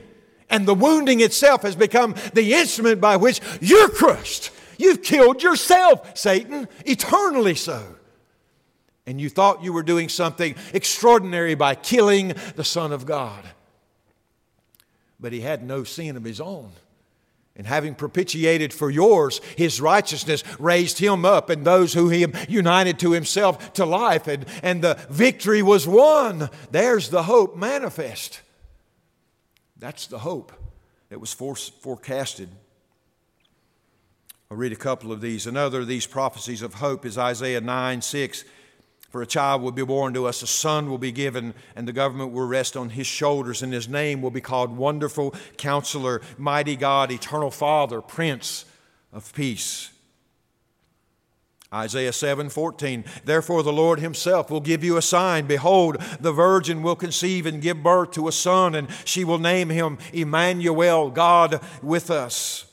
and 0.48 0.66
the 0.66 0.74
wounding 0.74 1.20
itself 1.20 1.62
has 1.62 1.76
become 1.76 2.14
the 2.32 2.55
instrument 2.55 3.01
by 3.01 3.16
which 3.16 3.40
you're 3.61 3.90
crushed 3.90 4.51
You've 4.80 5.03
killed 5.03 5.42
yourself, 5.42 6.16
Satan, 6.16 6.66
eternally 6.86 7.55
so. 7.55 7.96
And 9.07 9.20
you 9.20 9.28
thought 9.28 9.64
you 9.64 9.72
were 9.72 9.82
doing 9.82 10.09
something 10.09 10.55
extraordinary 10.72 11.55
by 11.55 11.74
killing 11.74 12.34
the 12.57 12.64
Son 12.64 12.92
of 12.92 13.07
God. 13.07 13.44
But 15.18 15.32
he 15.32 15.40
had 15.40 15.62
no 15.62 15.84
sin 15.84 16.16
of 16.16 16.24
his 16.24 16.40
own. 16.40 16.72
And 17.57 17.66
having 17.66 17.94
propitiated 17.94 18.72
for 18.72 18.90
yours, 18.90 19.40
his 19.57 19.80
righteousness 19.80 20.44
raised 20.59 20.98
him 20.98 21.24
up 21.24 21.51
and 21.51 21.64
those 21.64 21.92
who 21.92 22.09
he 22.09 22.24
united 22.48 22.98
to 23.01 23.12
himself 23.12 23.72
to 23.74 23.84
life, 23.84 24.28
and, 24.28 24.46
and 24.62 24.82
the 24.82 24.98
victory 25.11 25.61
was 25.61 25.86
won. 25.86 26.48
There's 26.70 27.11
the 27.11 27.24
hope 27.24 27.57
manifest. 27.57 28.40
That's 29.76 30.07
the 30.07 30.20
hope 30.20 30.53
that 31.09 31.20
was 31.20 31.32
forecasted 31.32 32.48
I'll 34.53 34.57
read 34.57 34.72
a 34.72 34.76
couple 34.76 35.12
of 35.12 35.20
these. 35.20 35.46
Another 35.46 35.82
of 35.82 35.86
these 35.86 36.07
prophecies 36.07 36.61
of 36.61 36.74
hope 36.74 37.07
is 37.07 37.16
Isaiah 37.16 37.61
9 37.61 38.03
6. 38.03 38.44
For 39.11 39.22
a 39.22 39.26
child 39.26 39.61
will 39.61 39.72
be 39.72 39.84
born 39.84 40.14
to 40.14 40.26
us, 40.26 40.40
a 40.40 40.46
son 40.46 40.88
will 40.88 40.98
be 40.98 41.11
given, 41.11 41.52
and 41.74 41.86
the 41.86 41.92
government 41.92 42.32
will 42.32 42.46
rest 42.46 42.76
on 42.76 42.90
his 42.90 43.08
shoulders, 43.08 43.61
and 43.61 43.72
his 43.72 43.88
name 43.88 44.22
will 44.22 44.30
be 44.30 44.40
called 44.40 44.76
Wonderful 44.76 45.34
Counselor, 45.56 46.22
Mighty 46.38 46.76
God, 46.76 47.11
Eternal 47.11 47.50
Father, 47.50 48.00
Prince 48.00 48.64
of 49.12 49.34
Peace. 49.34 49.90
Isaiah 51.72 52.12
7:14 52.12 53.04
Therefore 53.24 53.62
the 53.62 53.72
Lord 53.72 54.00
himself 54.00 54.50
will 54.50 54.61
give 54.61 54.82
you 54.82 54.96
a 54.96 55.02
sign 55.02 55.46
behold 55.46 55.98
the 56.18 56.32
virgin 56.32 56.82
will 56.82 56.96
conceive 56.96 57.46
and 57.46 57.62
give 57.62 57.80
birth 57.80 58.11
to 58.12 58.26
a 58.26 58.32
son 58.32 58.74
and 58.74 58.88
she 59.04 59.22
will 59.22 59.38
name 59.38 59.68
him 59.70 59.98
Emmanuel 60.12 61.11
God 61.11 61.61
with 61.80 62.11
us 62.11 62.64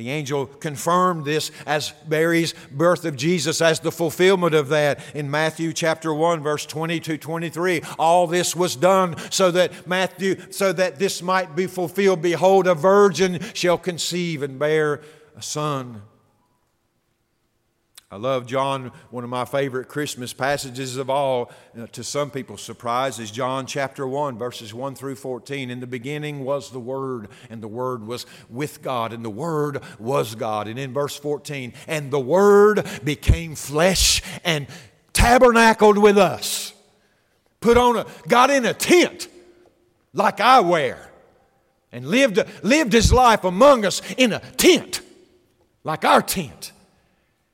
the 0.00 0.08
angel 0.08 0.46
confirmed 0.46 1.26
this 1.26 1.50
as 1.66 1.92
Mary's 2.08 2.54
birth 2.70 3.04
of 3.04 3.16
Jesus 3.16 3.60
as 3.60 3.80
the 3.80 3.92
fulfillment 3.92 4.54
of 4.54 4.70
that 4.70 4.98
in 5.14 5.30
Matthew 5.30 5.74
chapter 5.74 6.14
1 6.14 6.42
verse 6.42 6.64
20 6.64 7.00
to 7.00 7.18
23. 7.18 7.82
All 7.98 8.26
this 8.26 8.56
was 8.56 8.76
done 8.76 9.14
so 9.30 9.50
that 9.50 9.86
Matthew 9.86 10.40
so 10.50 10.72
that 10.72 10.98
this 10.98 11.20
might 11.20 11.54
be 11.54 11.66
fulfilled. 11.66 12.22
Behold 12.22 12.66
a 12.66 12.74
virgin 12.74 13.40
shall 13.52 13.76
conceive 13.76 14.42
and 14.42 14.58
bear 14.58 15.02
a 15.36 15.42
son. 15.42 16.00
I 18.12 18.16
love 18.16 18.44
John, 18.44 18.90
one 19.10 19.22
of 19.22 19.30
my 19.30 19.44
favorite 19.44 19.86
Christmas 19.86 20.32
passages 20.32 20.96
of 20.96 21.08
all, 21.08 21.52
uh, 21.78 21.86
to 21.92 22.02
some 22.02 22.28
people's 22.32 22.60
surprise, 22.60 23.20
is 23.20 23.30
John 23.30 23.66
chapter 23.66 24.04
1, 24.04 24.36
verses 24.36 24.74
1 24.74 24.96
through 24.96 25.14
14. 25.14 25.70
In 25.70 25.78
the 25.78 25.86
beginning 25.86 26.44
was 26.44 26.72
the 26.72 26.80
Word, 26.80 27.28
and 27.50 27.62
the 27.62 27.68
Word 27.68 28.04
was 28.04 28.26
with 28.48 28.82
God, 28.82 29.12
and 29.12 29.24
the 29.24 29.30
Word 29.30 29.84
was 30.00 30.34
God. 30.34 30.66
And 30.66 30.76
in 30.76 30.92
verse 30.92 31.16
14, 31.16 31.72
and 31.86 32.10
the 32.10 32.18
Word 32.18 32.84
became 33.04 33.54
flesh 33.54 34.22
and 34.42 34.66
tabernacled 35.12 35.96
with 35.96 36.18
us. 36.18 36.74
Put 37.60 37.76
on 37.76 37.96
a, 37.96 38.06
got 38.26 38.50
in 38.50 38.66
a 38.66 38.74
tent 38.74 39.28
like 40.12 40.40
I 40.40 40.58
wear, 40.58 41.12
and 41.92 42.08
lived, 42.08 42.40
lived 42.64 42.92
his 42.92 43.12
life 43.12 43.44
among 43.44 43.84
us 43.84 44.02
in 44.16 44.32
a 44.32 44.40
tent 44.40 45.00
like 45.84 46.04
our 46.04 46.22
tent. 46.22 46.72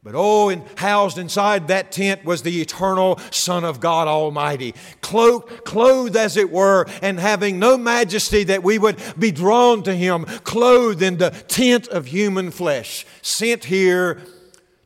But 0.07 0.14
oh, 0.14 0.50
and 0.50 0.62
housed 0.76 1.18
inside 1.18 1.66
that 1.66 1.90
tent 1.90 2.24
was 2.24 2.42
the 2.42 2.61
eternal 2.61 3.18
Son 3.32 3.64
of 3.64 3.80
God 3.80 4.07
Almighty, 4.07 4.72
cloaked, 5.00 5.64
clothed 5.64 6.14
as 6.14 6.36
it 6.36 6.52
were, 6.52 6.86
and 7.02 7.18
having 7.18 7.59
no 7.59 7.76
majesty 7.76 8.44
that 8.44 8.62
we 8.62 8.78
would 8.78 9.02
be 9.18 9.32
drawn 9.32 9.82
to 9.82 9.92
Him, 9.92 10.24
clothed 10.44 11.02
in 11.02 11.16
the 11.16 11.30
tent 11.30 11.88
of 11.88 12.07
human 12.07 12.52
flesh, 12.52 13.04
sent 13.20 13.64
here 13.64 14.22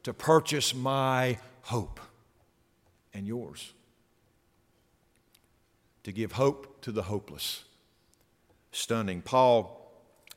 to 0.04 0.14
purchase 0.14 0.74
my 0.74 1.38
hope 1.64 2.00
and 3.12 3.26
yours, 3.26 3.74
to 6.04 6.12
give 6.12 6.32
hope 6.32 6.80
to 6.80 6.92
the 6.92 7.02
hopeless. 7.02 7.64
Stunning. 8.72 9.20
Paul 9.20 9.79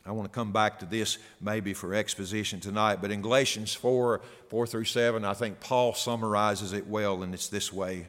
I 0.06 0.12
want 0.12 0.32
to 0.32 0.36
come 0.36 0.52
back 0.52 0.80
to 0.80 0.86
this 0.86 1.18
maybe 1.40 1.74
for 1.74 1.94
exposition 1.94 2.60
tonight, 2.60 3.00
but 3.02 3.12
in 3.12 3.22
Galatians 3.22 3.74
4 3.74 4.22
4 4.50 4.68
through 4.68 4.86
7, 4.86 5.24
I 5.24 5.34
think 5.34 5.60
Paul 5.60 5.94
summarizes 5.94 6.74
it 6.74 6.88
well, 6.88 7.24
and 7.24 7.34
it's 7.34 7.48
this 7.48 7.72
way. 7.72 8.08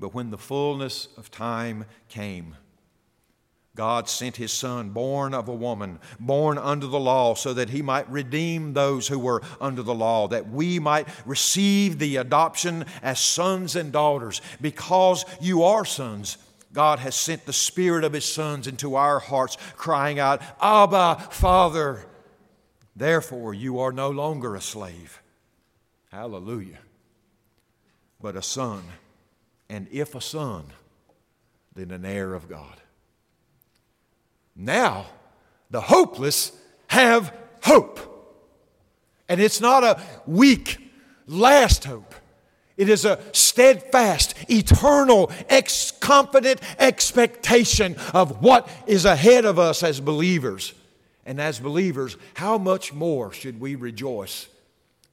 But 0.00 0.14
when 0.14 0.30
the 0.30 0.38
fullness 0.38 1.08
of 1.16 1.30
time 1.30 1.84
came, 2.08 2.56
God 3.78 4.08
sent 4.08 4.36
his 4.36 4.50
son, 4.50 4.90
born 4.90 5.34
of 5.34 5.48
a 5.48 5.54
woman, 5.54 6.00
born 6.18 6.58
under 6.58 6.88
the 6.88 6.98
law, 6.98 7.34
so 7.36 7.54
that 7.54 7.70
he 7.70 7.80
might 7.80 8.10
redeem 8.10 8.72
those 8.72 9.06
who 9.06 9.20
were 9.20 9.40
under 9.60 9.82
the 9.84 9.94
law, 9.94 10.26
that 10.26 10.50
we 10.50 10.80
might 10.80 11.06
receive 11.24 12.00
the 12.00 12.16
adoption 12.16 12.86
as 13.04 13.20
sons 13.20 13.76
and 13.76 13.92
daughters. 13.92 14.40
Because 14.60 15.24
you 15.40 15.62
are 15.62 15.84
sons, 15.84 16.38
God 16.72 16.98
has 16.98 17.14
sent 17.14 17.46
the 17.46 17.52
Spirit 17.52 18.04
of 18.04 18.12
His 18.12 18.24
sons 18.24 18.66
into 18.66 18.94
our 18.94 19.18
hearts, 19.18 19.56
crying 19.76 20.18
out, 20.18 20.42
Abba, 20.60 21.28
Father. 21.30 22.04
Therefore, 22.94 23.54
you 23.54 23.78
are 23.78 23.92
no 23.92 24.10
longer 24.10 24.54
a 24.54 24.60
slave. 24.60 25.22
Hallelujah. 26.10 26.78
But 28.20 28.36
a 28.36 28.42
son. 28.42 28.82
And 29.68 29.86
if 29.90 30.14
a 30.14 30.20
son, 30.20 30.64
then 31.74 31.90
an 31.90 32.04
heir 32.04 32.34
of 32.34 32.48
God. 32.48 32.80
Now, 34.56 35.06
the 35.70 35.80
hopeless 35.80 36.52
have 36.88 37.34
hope. 37.62 38.00
And 39.28 39.40
it's 39.40 39.60
not 39.60 39.84
a 39.84 40.02
weak, 40.26 40.78
last 41.26 41.84
hope. 41.84 42.14
It 42.78 42.88
is 42.88 43.04
a 43.04 43.18
steadfast, 43.32 44.34
eternal, 44.48 45.32
ex- 45.48 45.90
confident 45.90 46.60
expectation 46.78 47.96
of 48.14 48.40
what 48.40 48.70
is 48.86 49.04
ahead 49.04 49.44
of 49.44 49.58
us 49.58 49.82
as 49.82 50.00
believers. 50.00 50.72
And 51.26 51.40
as 51.40 51.58
believers, 51.58 52.16
how 52.34 52.56
much 52.56 52.94
more 52.94 53.32
should 53.32 53.60
we 53.60 53.74
rejoice 53.74 54.48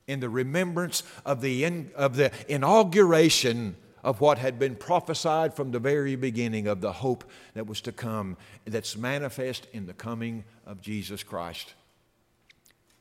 in 0.07 0.19
the 0.19 0.29
remembrance 0.29 1.01
of 1.25 1.41
the, 1.41 1.63
in, 1.63 1.91
of 1.95 2.15
the 2.15 2.31
inauguration 2.47 3.75
of 4.03 4.21
what 4.21 4.37
had 4.37 4.59
been 4.59 4.75
prophesied 4.75 5.55
from 5.55 5.71
the 5.71 5.79
very 5.79 6.15
beginning 6.15 6.67
of 6.67 6.79
the 6.79 6.91
hope 6.91 7.23
that 7.55 7.65
was 7.65 7.81
to 7.81 7.91
come, 7.91 8.37
that's 8.65 8.95
manifest 8.95 9.65
in 9.73 9.87
the 9.87 9.93
coming 9.93 10.43
of 10.67 10.79
Jesus 10.79 11.23
Christ 11.23 11.73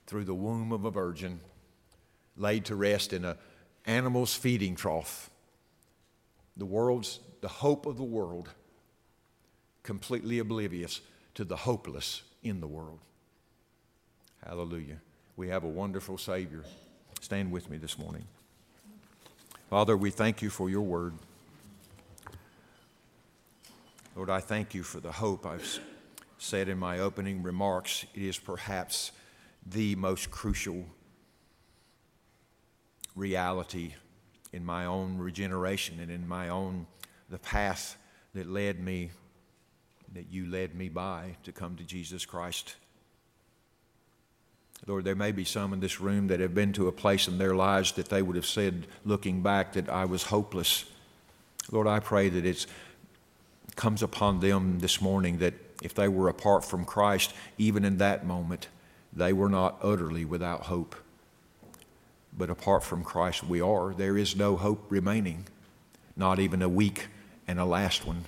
through 0.06 0.24
the 0.24 0.34
womb 0.34 0.72
of 0.72 0.86
a 0.86 0.90
virgin, 0.90 1.40
laid 2.38 2.64
to 2.64 2.76
rest 2.76 3.12
in 3.12 3.26
a 3.26 3.36
animal's 3.86 4.34
feeding 4.34 4.74
trough. 4.74 5.30
The 6.56 6.66
world's, 6.66 7.20
the 7.40 7.48
hope 7.48 7.86
of 7.86 7.96
the 7.96 8.04
world, 8.04 8.50
completely 9.82 10.38
oblivious 10.38 11.00
to 11.34 11.44
the 11.44 11.56
hopeless 11.56 12.22
in 12.42 12.60
the 12.60 12.66
world. 12.66 13.00
Hallelujah. 14.46 15.00
We 15.36 15.48
have 15.48 15.64
a 15.64 15.68
wonderful 15.68 16.18
Savior. 16.18 16.62
Stand 17.20 17.50
with 17.50 17.68
me 17.70 17.76
this 17.76 17.98
morning. 17.98 18.24
Father, 19.70 19.96
we 19.96 20.10
thank 20.10 20.42
you 20.42 20.50
for 20.50 20.70
your 20.70 20.82
word. 20.82 21.14
Lord, 24.14 24.30
I 24.30 24.40
thank 24.40 24.74
you 24.74 24.84
for 24.84 25.00
the 25.00 25.10
hope 25.10 25.44
I've 25.44 25.80
said 26.38 26.68
in 26.68 26.78
my 26.78 27.00
opening 27.00 27.42
remarks. 27.42 28.06
It 28.14 28.22
is 28.22 28.38
perhaps 28.38 29.10
the 29.66 29.96
most 29.96 30.30
crucial 30.30 30.84
reality 33.14 33.94
in 34.52 34.64
my 34.64 34.86
own 34.86 35.18
regeneration 35.18 36.00
and 36.00 36.10
in 36.10 36.26
my 36.26 36.48
own 36.48 36.86
the 37.30 37.38
path 37.38 37.96
that 38.34 38.48
led 38.48 38.80
me 38.80 39.10
that 40.14 40.30
you 40.30 40.46
led 40.46 40.74
me 40.74 40.88
by 40.88 41.36
to 41.42 41.52
come 41.52 41.76
to 41.76 41.82
Jesus 41.82 42.24
Christ. 42.24 42.76
Lord, 44.86 45.04
there 45.04 45.14
may 45.14 45.32
be 45.32 45.44
some 45.44 45.72
in 45.72 45.80
this 45.80 46.00
room 46.00 46.28
that 46.28 46.40
have 46.40 46.54
been 46.54 46.72
to 46.74 46.88
a 46.88 46.92
place 46.92 47.26
in 47.26 47.38
their 47.38 47.54
lives 47.54 47.92
that 47.92 48.08
they 48.08 48.22
would 48.22 48.36
have 48.36 48.46
said, 48.46 48.86
looking 49.04 49.42
back, 49.42 49.72
that 49.72 49.88
I 49.88 50.04
was 50.04 50.24
hopeless. 50.24 50.84
Lord, 51.72 51.86
I 51.86 52.00
pray 52.00 52.28
that 52.28 52.44
it 52.44 52.66
comes 53.76 54.02
upon 54.02 54.40
them 54.40 54.78
this 54.80 55.00
morning 55.00 55.38
that 55.38 55.54
if 55.82 55.94
they 55.94 56.06
were 56.06 56.28
apart 56.28 56.64
from 56.64 56.84
Christ, 56.84 57.34
even 57.58 57.84
in 57.84 57.98
that 57.98 58.26
moment, 58.26 58.68
they 59.12 59.32
were 59.32 59.48
not 59.48 59.78
utterly 59.82 60.24
without 60.24 60.64
hope. 60.64 60.94
But 62.36 62.50
apart 62.50 62.82
from 62.82 63.04
Christ, 63.04 63.44
we 63.44 63.60
are. 63.60 63.94
There 63.94 64.18
is 64.18 64.36
no 64.36 64.56
hope 64.56 64.86
remaining, 64.90 65.46
not 66.16 66.38
even 66.38 66.62
a 66.62 66.68
weak 66.68 67.06
and 67.46 67.58
a 67.58 67.64
last 67.64 68.06
one. 68.06 68.24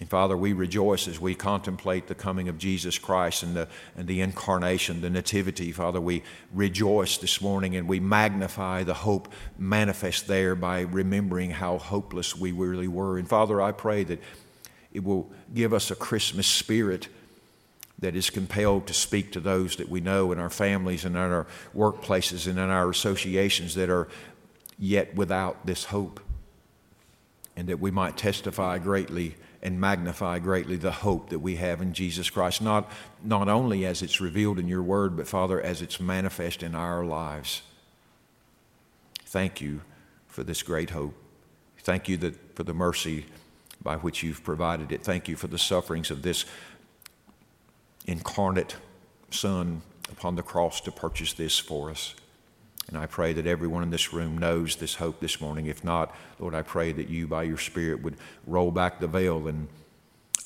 And 0.00 0.10
Father, 0.10 0.36
we 0.36 0.52
rejoice 0.52 1.06
as 1.06 1.20
we 1.20 1.36
contemplate 1.36 2.08
the 2.08 2.16
coming 2.16 2.48
of 2.48 2.58
Jesus 2.58 2.98
Christ 2.98 3.44
and 3.44 3.54
the, 3.54 3.68
and 3.96 4.08
the 4.08 4.22
incarnation, 4.22 5.00
the 5.00 5.10
nativity. 5.10 5.70
Father, 5.70 6.00
we 6.00 6.24
rejoice 6.52 7.16
this 7.16 7.40
morning 7.40 7.76
and 7.76 7.86
we 7.86 8.00
magnify 8.00 8.82
the 8.82 8.94
hope 8.94 9.28
manifest 9.56 10.26
there 10.26 10.56
by 10.56 10.80
remembering 10.80 11.50
how 11.50 11.78
hopeless 11.78 12.36
we 12.36 12.50
really 12.50 12.88
were. 12.88 13.18
And 13.18 13.28
Father, 13.28 13.62
I 13.62 13.70
pray 13.70 14.02
that 14.04 14.20
it 14.92 15.04
will 15.04 15.30
give 15.54 15.72
us 15.72 15.92
a 15.92 15.96
Christmas 15.96 16.48
spirit 16.48 17.08
that 17.98 18.16
is 18.16 18.30
compelled 18.30 18.86
to 18.86 18.94
speak 18.94 19.32
to 19.32 19.40
those 19.40 19.76
that 19.76 19.88
we 19.88 20.00
know 20.00 20.32
in 20.32 20.38
our 20.38 20.50
families 20.50 21.04
and 21.04 21.16
in 21.16 21.22
our 21.22 21.46
workplaces 21.74 22.46
and 22.46 22.58
in 22.58 22.70
our 22.70 22.90
associations 22.90 23.74
that 23.74 23.88
are 23.88 24.08
yet 24.78 25.14
without 25.14 25.64
this 25.66 25.84
hope. 25.84 26.20
And 27.56 27.68
that 27.68 27.78
we 27.78 27.92
might 27.92 28.16
testify 28.16 28.78
greatly 28.78 29.36
and 29.62 29.80
magnify 29.80 30.40
greatly 30.40 30.76
the 30.76 30.90
hope 30.90 31.30
that 31.30 31.38
we 31.38 31.56
have 31.56 31.80
in 31.80 31.94
Jesus 31.94 32.28
Christ, 32.28 32.60
not, 32.60 32.90
not 33.22 33.48
only 33.48 33.86
as 33.86 34.02
it's 34.02 34.20
revealed 34.20 34.58
in 34.58 34.68
your 34.68 34.82
word, 34.82 35.16
but 35.16 35.26
Father, 35.26 35.60
as 35.60 35.80
it's 35.80 35.98
manifest 35.98 36.62
in 36.62 36.74
our 36.74 37.04
lives. 37.04 37.62
Thank 39.24 39.60
you 39.60 39.80
for 40.26 40.44
this 40.44 40.62
great 40.62 40.90
hope. 40.90 41.14
Thank 41.78 42.08
you 42.08 42.16
that, 42.18 42.56
for 42.56 42.64
the 42.64 42.74
mercy 42.74 43.26
by 43.82 43.96
which 43.96 44.22
you've 44.22 44.42
provided 44.44 44.92
it. 44.92 45.02
Thank 45.02 45.28
you 45.28 45.36
for 45.36 45.46
the 45.46 45.58
sufferings 45.58 46.10
of 46.10 46.22
this 46.22 46.44
incarnate 48.04 48.76
Son 49.30 49.82
upon 50.10 50.36
the 50.36 50.42
cross 50.42 50.80
to 50.82 50.92
purchase 50.92 51.32
this 51.32 51.58
for 51.58 51.90
us. 51.90 52.14
And 52.88 52.98
I 52.98 53.06
pray 53.06 53.32
that 53.32 53.46
everyone 53.46 53.82
in 53.82 53.90
this 53.90 54.12
room 54.12 54.36
knows 54.36 54.76
this 54.76 54.96
hope 54.96 55.20
this 55.20 55.40
morning. 55.40 55.66
If 55.66 55.82
not, 55.82 56.14
Lord, 56.38 56.54
I 56.54 56.62
pray 56.62 56.92
that 56.92 57.08
you, 57.08 57.26
by 57.26 57.44
your 57.44 57.58
Spirit, 57.58 58.02
would 58.02 58.16
roll 58.46 58.70
back 58.70 59.00
the 59.00 59.06
veil 59.06 59.48
and 59.48 59.68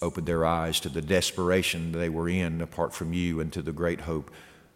open 0.01 0.25
their 0.25 0.47
eyes 0.47 0.79
to 0.81 0.89
the 0.89 1.03
desperation 1.03 1.93
they 1.93 2.09
were 2.09 2.29
in 2.29 2.61
apart 2.61 2.95
from 2.95 3.13
you 3.13 3.41
and 3.41 3.53
to 3.53 3.63
the 3.63 3.73
great 3.73 4.03
hope 4.03 4.31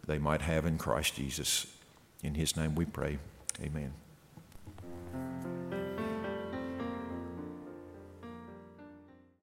they 0.05 0.17
might 0.17 0.41
have 0.41 0.65
in 0.65 0.77
Christ 0.77 1.15
Jesus. 1.15 1.67
In 2.21 2.35
his 2.35 2.57
name 2.57 2.75
we 2.75 2.85
pray. 2.85 3.17
Amen. 3.61 3.93